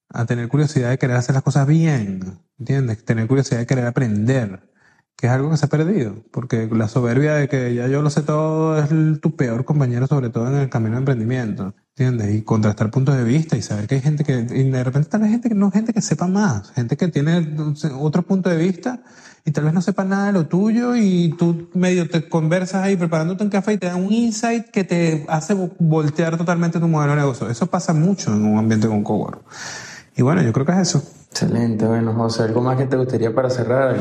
[0.09, 2.41] A tener curiosidad de querer hacer las cosas bien.
[2.59, 3.05] ¿Entiendes?
[3.05, 4.69] Tener curiosidad de querer aprender
[5.17, 8.11] que es algo que se ha perdido, porque la soberbia de que ya yo lo
[8.11, 8.89] sé todo es
[9.21, 12.35] tu peor compañero, sobre todo en el camino de emprendimiento, ¿entiendes?
[12.35, 15.21] Y contrastar puntos de vista y saber que hay gente que, y de repente tal
[15.21, 17.57] vez gente que no gente que sepa más, gente que tiene
[18.01, 19.01] otro punto de vista
[19.45, 22.97] y tal vez no sepa nada de lo tuyo y tú medio te conversas ahí
[22.97, 27.13] preparándote un café y te da un insight que te hace voltear totalmente tu modelo
[27.13, 27.49] de negocio.
[27.49, 29.43] Eso pasa mucho en un ambiente con cowork.
[30.17, 31.03] Y bueno, yo creo que es eso.
[31.31, 34.01] Excelente, bueno, José, ¿algo más que te gustaría para cerrar?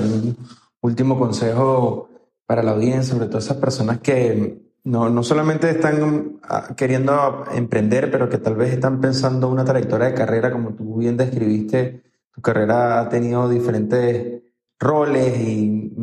[0.81, 2.09] último consejo
[2.45, 8.11] para la audiencia, sobre todo esas personas que no, no solamente están ah, queriendo emprender,
[8.11, 12.03] pero que tal vez están pensando una trayectoria de carrera, como tú bien describiste,
[12.33, 14.41] tu carrera ha tenido diferentes
[14.79, 15.93] roles y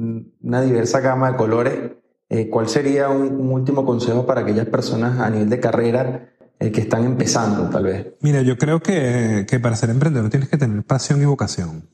[0.43, 1.75] una diversa gama de colores.
[2.29, 6.83] Eh, ¿Cuál sería un, último consejo para aquellas personas a nivel de carrera eh, que
[6.83, 8.07] están empezando, tal vez?
[8.21, 11.89] Mira, yo creo que, que para ser emprendedor tienes que tener pasión y vocación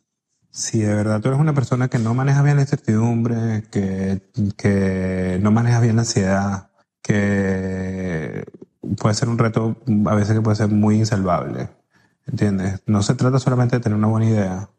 [0.57, 4.23] si de verdad tú eres una persona que no maneja bien la incertidumbre, que,
[4.57, 6.71] que no maneja bien la ansiedad,
[7.07, 8.45] que
[9.01, 9.77] puede ser un reto
[10.07, 11.69] a veces que puede ser muy insalvable,
[12.27, 12.83] ¿entiendes?
[12.87, 14.71] No se trata solamente de tener una buena idea,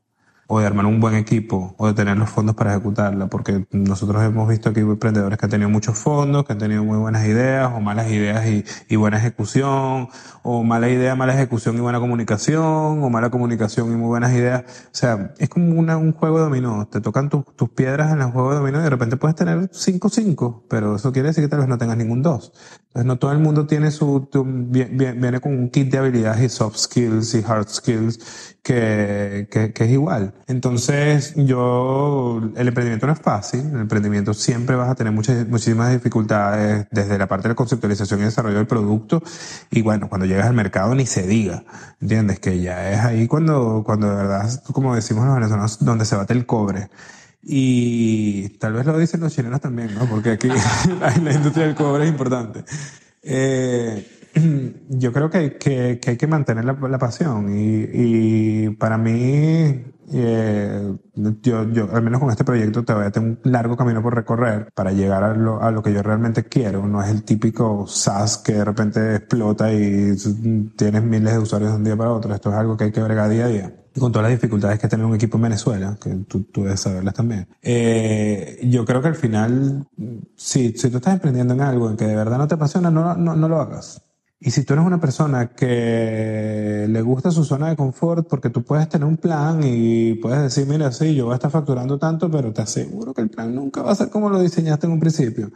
[0.48, 4.24] o de armar un buen equipo o de tener los fondos para ejecutarla, porque nosotros
[4.24, 7.72] hemos visto aquí emprendedores que han tenido muchos fondos, que han tenido muy buenas ideas
[7.76, 8.46] o malas ideas
[8.90, 10.10] y, buena ejecución,
[10.42, 14.64] o mala idea, mala ejecución y buena comunicación, o mala comunicación y muy buenas ideas.
[14.86, 16.88] O sea, es como una, un juego de dominó.
[16.88, 20.64] Te tocan tus piedras en el juego de dominó y de repente puedes tener 5-5,
[20.70, 22.54] pero eso quiere decir que tal vez no tengas ningún 2.
[22.88, 26.44] Entonces no todo el mundo tiene su, tu, viene, viene con un kit de habilidades
[26.44, 30.34] y soft skills y hard skills que, que, que, es igual.
[30.46, 35.92] Entonces, yo, el emprendimiento no es fácil, el emprendimiento siempre vas a tener muchas, muchísimas
[35.92, 39.22] dificultades desde la parte de la conceptualización y desarrollo del producto,
[39.72, 41.64] y bueno, cuando llegas al mercado ni se diga,
[42.00, 42.40] ¿entiendes?
[42.40, 46.34] Que ya es ahí cuando, cuando de verdad, como decimos los venezolanos, donde se bate
[46.34, 46.90] el cobre.
[47.44, 50.06] Y tal vez lo dicen los chilenos también, ¿no?
[50.06, 52.64] Porque aquí la, la industria del cobre es importante.
[53.22, 54.17] Eh,
[54.90, 60.96] yo creo que, que, que hay que mantener la, pasión y, y, para mí, eh,
[61.42, 64.92] yo, yo, al menos con este proyecto todavía tengo un largo camino por recorrer para
[64.92, 66.88] llegar a lo, a lo que yo realmente quiero.
[66.88, 70.16] No es el típico SaaS que de repente explota y
[70.76, 72.34] tienes miles de usuarios de un día para otro.
[72.34, 74.88] Esto es algo que hay que bregar día a día con todas las dificultades que
[74.88, 77.48] tiene un equipo en Venezuela, que tú, tú debes saberlas también.
[77.62, 79.88] Eh, yo creo que al final,
[80.36, 83.16] si, si tú estás emprendiendo en algo en que de verdad no te apasiona, no,
[83.16, 84.07] no, no lo hagas.
[84.40, 88.64] Y si tú eres una persona que le gusta su zona de confort, porque tú
[88.64, 92.30] puedes tener un plan y puedes decir, mira, sí, yo voy a estar facturando tanto,
[92.30, 95.00] pero te aseguro que el plan nunca va a ser como lo diseñaste en un
[95.00, 95.50] principio.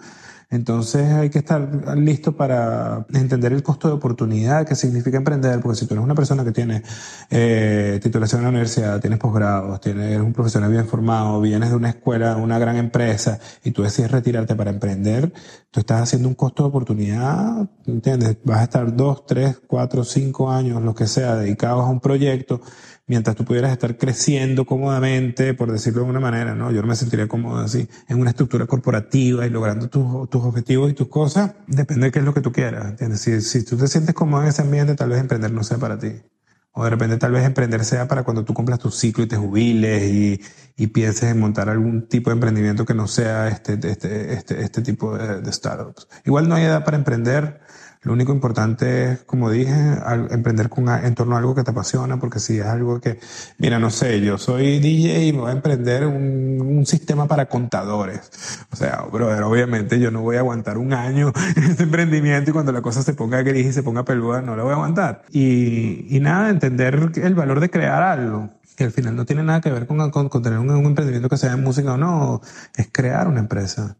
[0.51, 5.79] Entonces hay que estar listo para entender el costo de oportunidad que significa emprender, porque
[5.79, 6.83] si tú eres una persona que tiene
[7.29, 11.89] eh, titulación en la universidad, tienes posgrados, tienes, un profesional bien formado, vienes de una
[11.89, 15.31] escuela, una gran empresa y tú decides retirarte para emprender,
[15.71, 18.35] tú estás haciendo un costo de oportunidad, ¿entiendes?
[18.43, 22.61] Vas a estar dos, tres, cuatro, cinco años, lo que sea, dedicados a un proyecto
[23.11, 26.71] mientras tú pudieras estar creciendo cómodamente, por decirlo de alguna manera, ¿no?
[26.71, 30.89] Yo no me sentiría cómodo así, en una estructura corporativa y logrando tus, tus objetivos
[30.89, 33.19] y tus cosas, depende de qué es lo que tú quieras, ¿entiendes?
[33.19, 35.99] Si, si tú te sientes cómodo en ese ambiente, tal vez emprender no sea para
[35.99, 36.21] ti.
[36.71, 39.35] O de repente tal vez emprender sea para cuando tú cumplas tu ciclo y te
[39.35, 40.41] jubiles y,
[40.77, 44.81] y pienses en montar algún tipo de emprendimiento que no sea este, este, este, este
[44.81, 46.07] tipo de, de startups.
[46.23, 47.59] Igual no hay edad para emprender.
[48.03, 49.73] Lo único importante es, como dije,
[50.31, 53.19] emprender con, en torno a algo que te apasiona, porque si es algo que,
[53.59, 58.31] mira, no sé, yo soy DJ y me voy a emprender un, sistema para contadores.
[58.71, 62.53] O sea, brother, obviamente yo no voy a aguantar un año en este emprendimiento y
[62.53, 65.23] cuando la cosa se ponga gris y se ponga peluda, no lo voy a aguantar.
[65.29, 69.61] Y, y nada, entender el valor de crear algo que al final no tiene nada
[69.61, 72.41] que ver con, tener un, un, emprendimiento que sea en música o no,
[72.75, 73.97] es crear una empresa,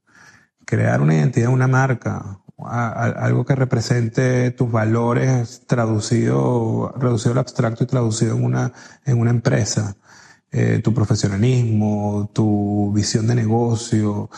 [0.65, 7.87] crear una identidad, una marca, algo que represente tus valores traducido, reducido al abstracto y
[7.87, 8.73] traducido en una,
[9.05, 9.95] en una empresa.
[10.51, 14.29] Eh, tu profesionalismo, tu visión de negocio,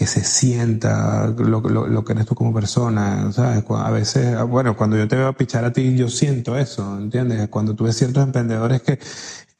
[0.00, 3.64] que se sienta lo, lo, lo, que eres tú como persona, ¿sabes?
[3.68, 7.48] A veces, bueno, cuando yo te veo a pichar a ti, yo siento eso, ¿entiendes?
[7.48, 8.98] Cuando tú ves ciertos emprendedores que,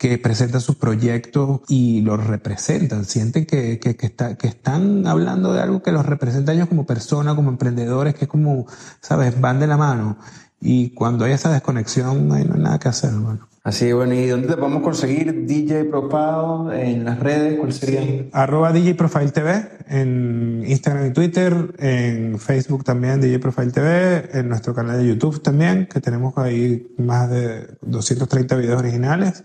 [0.01, 5.53] que presentan sus proyectos y los representan, sienten que, que, que, está, que están hablando
[5.53, 8.65] de algo que los representa a ellos como personas, como emprendedores, que es como,
[9.03, 9.39] ¿sabes?
[9.43, 10.17] Van de la mano.
[10.59, 13.47] Y cuando hay esa desconexión, ahí no hay nada que hacer, hermano.
[13.63, 17.59] Así, bueno, ¿y dónde te podemos conseguir DJ Profile en las redes?
[17.59, 18.01] ¿Cuál sería?
[18.01, 18.31] Sí.
[18.33, 24.49] Arroba DJ Profile TV en Instagram y Twitter, en Facebook también DJ Profile TV, en
[24.49, 29.45] nuestro canal de YouTube también, que tenemos ahí más de 230 videos originales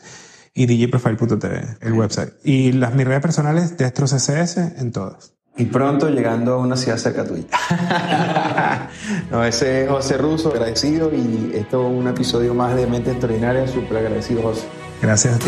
[0.55, 2.33] y djprofile.tv, el website.
[2.43, 5.33] Y las mis redes personales, Destro CSS, en todas.
[5.57, 7.45] Y pronto llegando a una ciudad cerca tuya.
[9.31, 13.67] no, ese es José Russo, agradecido y esto es un episodio más de Mente Extraordinaria,
[13.67, 14.65] súper agradecido José.
[15.01, 15.47] Gracias a ti.